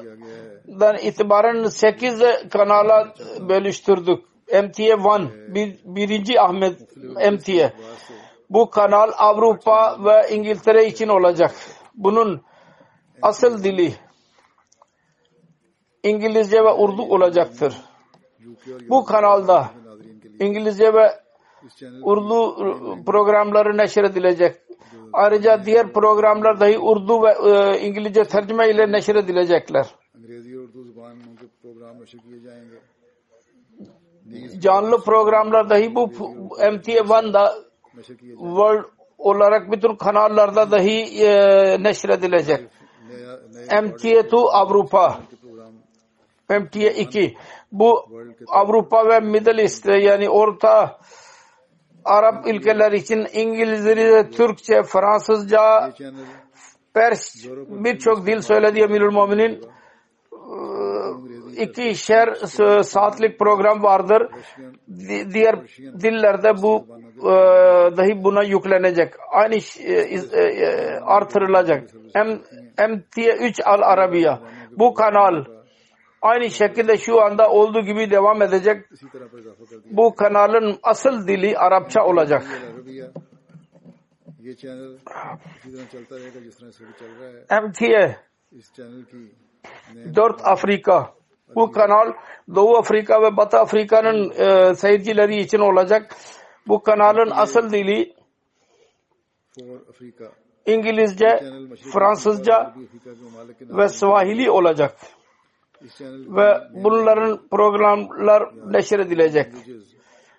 [0.80, 3.14] dan itibaren sekiz kanala
[3.48, 4.24] bölüştürdük.
[4.52, 6.80] MTA 1, bir, birinci Ahmet
[7.32, 7.72] MTA.
[8.50, 11.54] Bu kanal Avrupa ve İngiltere için olacak.
[11.94, 12.42] Bunun
[13.22, 13.94] asıl dili
[16.02, 17.74] İngilizce ve Urdu olacaktır.
[18.88, 19.70] Bu kanalda
[20.40, 21.12] İngilizce ve
[22.02, 22.56] Urdu
[23.06, 24.56] programları neşredilecek.
[25.12, 29.86] Ayrıca diğer programlar dahi Urdu ve e, İngilizce tercüme ile neşredilecekler
[34.58, 36.04] canlı programlar dahi bu
[36.58, 37.54] MTA1'da
[38.38, 38.84] World
[39.18, 41.30] olarak bütün kanallarda dahi e,
[41.82, 42.60] neşredilecek.
[43.68, 45.20] MTA2 Avrupa.
[46.50, 47.34] MTA2
[47.72, 48.06] bu
[48.46, 50.98] Avrupa ve Middle East'te yani Orta
[52.04, 55.92] Arap ülkeler için İngilizce, Türkçe, Fransızca,
[56.94, 59.77] Pers birçok dil söylediği Emirül Müminin
[61.58, 62.34] iki şer
[62.82, 64.28] saatlik program vardır.
[65.32, 65.56] Diğer
[66.00, 66.86] dillerde bu
[67.18, 67.32] e,
[67.96, 69.12] dahi buna yüklenecek.
[69.30, 71.90] Aynı e, e, artırılacak.
[72.78, 74.40] MT3 Al Arabiya.
[74.76, 75.44] Bu kanal
[76.22, 78.86] aynı şekilde şu anda olduğu gibi devam edecek.
[79.90, 82.42] Bu kanalın asıl dili Arapça olacak.
[87.50, 88.16] MTA
[90.14, 91.17] 4 Afrika
[91.54, 92.12] bu kanal
[92.54, 96.16] Doğu Afrika ve Batı Afrika'nın e, seyircileri için olacak.
[96.66, 98.14] Bu kanalın asıl dili
[100.66, 101.40] İngilizce,
[101.92, 102.74] Fransızca
[103.60, 104.96] ve Swahili olacak.
[106.10, 109.52] Ve bunların programlar neşredilecek.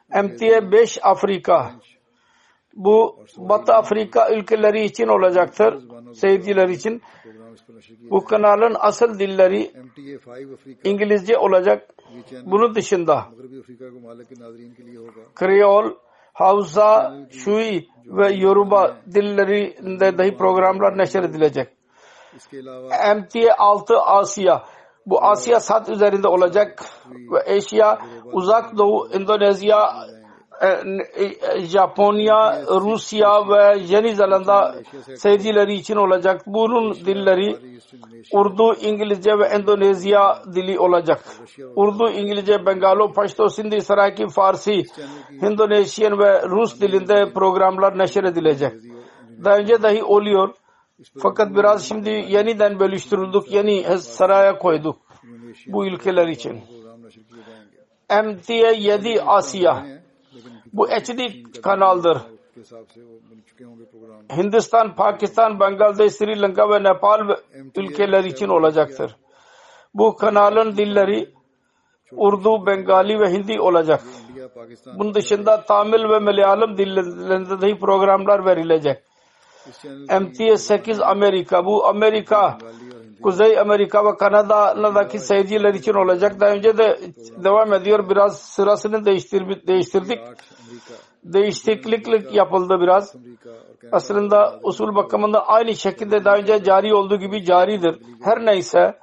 [0.10, 1.72] MTA 5 Afrika
[2.74, 5.78] bu Batı Afrika ülkeleri için olacaktır.
[6.14, 7.01] Seyirciler için.
[8.10, 9.72] Bu kanalın asıl dilleri
[10.84, 11.89] İngilizce olacak.
[12.45, 13.26] Bunun dışında
[15.36, 15.93] Kriyol,
[16.34, 21.68] Havza, Şui ve Yoruba dillerinde dahi programlar neşer edilecek.
[23.16, 24.64] MTA 6 Asya
[25.05, 26.86] bu Asya sat üzerinde olacak
[27.32, 27.99] ve Asya,
[28.34, 29.93] Uzak Doğu, Endonezya,
[30.62, 34.76] e, e, e, Japonya, Rusya ve Yeni Zelanda
[35.16, 36.41] seyircileri için olacak.
[36.45, 37.57] Bunun dilleri
[38.34, 41.24] Urdu, İngilizce ve Endonezya dili olacak.
[41.76, 44.84] Urdu, İngilizce, Bengalo, Paşto, Sindhi, Saraki, Farsi,
[45.41, 48.74] Hindonezyen ve Rus dilinde programlar neşer edilecek.
[49.43, 50.53] Daha önce dahi oluyor.
[51.20, 54.97] Fakat biraz şimdi yeniden bölüştürüldük, yeni saraya koyduk
[55.68, 56.62] bu ülkeler için.
[58.10, 59.99] MTA 7 Asya
[60.74, 62.17] bu etnik kanaldır.
[64.38, 67.38] Hindistan, Pakistan, Bangladeş, Sri Lanka ve Nepal
[67.76, 69.15] ülkeler için olacaktır.
[69.93, 71.34] Bu kanalın dilleri
[72.11, 74.01] Urdu, Bengali ve Hindi olacak.
[74.99, 79.03] Bunun dışında Tamil ve Malayalam dillerinde de programlar verilecek.
[80.21, 81.66] MTS 8 Amerika.
[81.66, 82.58] Bu Amerika
[83.24, 86.39] Kuzey Amerika ve Kanada'daki seyirciler için olacak.
[86.39, 87.00] Daha önce de
[87.43, 88.09] devam ediyor.
[88.09, 90.20] Biraz sırasını değiştir, değiştirdik.
[91.24, 93.16] Değişiklik yapıldı biraz.
[93.91, 98.00] Aslında usul bakımında aynı şekilde daha önce cari olduğu gibi caridir.
[98.24, 98.97] Her neyse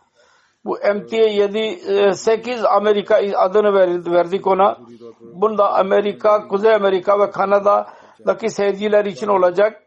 [0.65, 3.75] bu MTA 7 8 Amerika adını
[4.13, 4.79] verdik ona.
[5.21, 9.83] Bunda Amerika, Kuzey Amerika ve Kanada'daki seyirciler için olacak.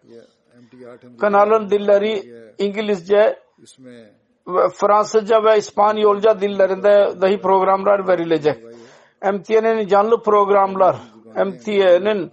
[1.19, 2.23] Kanalın dilleri
[2.57, 3.39] İngilizce
[4.73, 8.63] Fransızca ve İspanyolca dillerinde dahi programlar verilecek.
[9.23, 10.95] MTN'nin canlı programlar,
[11.35, 12.31] MTN'nin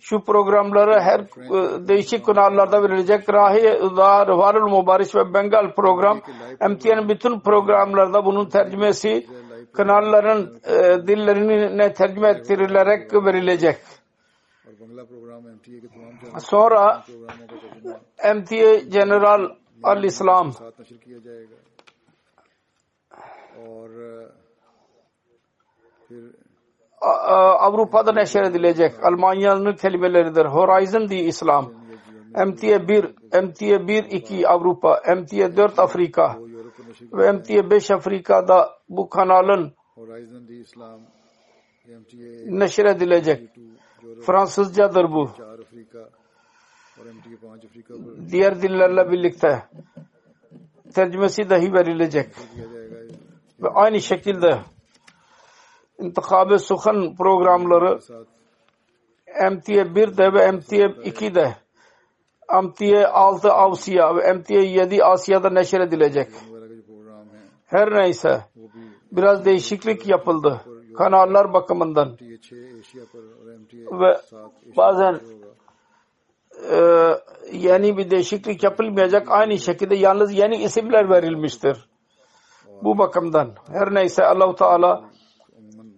[0.00, 3.32] şu programları her e, değişik kanallarda verilecek.
[3.32, 3.62] Rahi
[3.96, 6.20] Dar, Varul Mübariş ve Bengal program.
[6.70, 9.26] MTN bütün programlarda bunun tercümesi
[9.72, 13.76] kanalların e, dillerine tercüme ettirilerek verilecek.
[16.38, 17.04] Sonra
[18.34, 19.48] MTA General
[19.83, 21.57] Al-İslam साथ नशर किया जाएगा
[23.69, 24.31] और अ,
[26.07, 26.23] फिर
[27.01, 29.03] A- A- Avrupa'da neşredilecek.
[29.05, 30.45] Almanya'nın kelimeleridir.
[30.45, 31.71] Horizon di İslam.
[32.47, 33.03] MTA 1,
[33.43, 36.25] MTA 1, 2 Avrupa, MTA 4 Afrika.
[36.39, 39.63] वो यूरोप में नशे ve MTA 5 Afrika'da bu kanalın
[39.97, 40.99] horizon D Islam
[41.95, 43.39] M T A neşredilecek.
[43.55, 43.61] To
[44.03, 45.23] जो Fransızcadır bu.
[48.30, 49.62] diğer dillerle birlikte
[50.94, 52.28] tercümesi dahi verilecek.
[53.62, 54.58] Ve aynı şekilde
[55.98, 57.98] intikabe suhan programları
[59.50, 61.56] MT'ye 1'de ve MT'ye 2'de
[62.62, 66.28] MT'ye 6 Avsiya ve MT'ye 7 Asya'da neşer edilecek.
[67.66, 68.40] Her neyse
[69.12, 70.60] biraz değişiklik yapıldı
[70.96, 72.16] kanallar bakımından
[73.92, 74.20] ve
[74.76, 75.20] bazen
[76.70, 76.78] e,
[77.52, 79.30] yeni bir değişiklik yapılmayacak.
[79.30, 81.88] Aynı şekilde yalnız yeni isimler verilmiştir.
[82.82, 85.10] Bu bakımdan her neyse Allahu Teala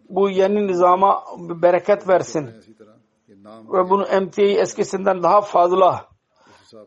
[0.08, 2.50] bu yeni nizama bereket versin.
[3.46, 6.08] Ve bunu emtiyi eskisinden daha fazla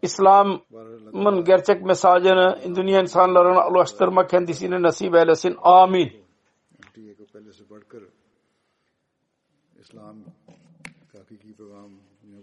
[0.02, 5.58] İslam'ın gerçek mesajını dünya insanlarına ulaştırma kendisini nasip eylesin.
[5.62, 6.12] Amin.
[9.80, 10.16] İslam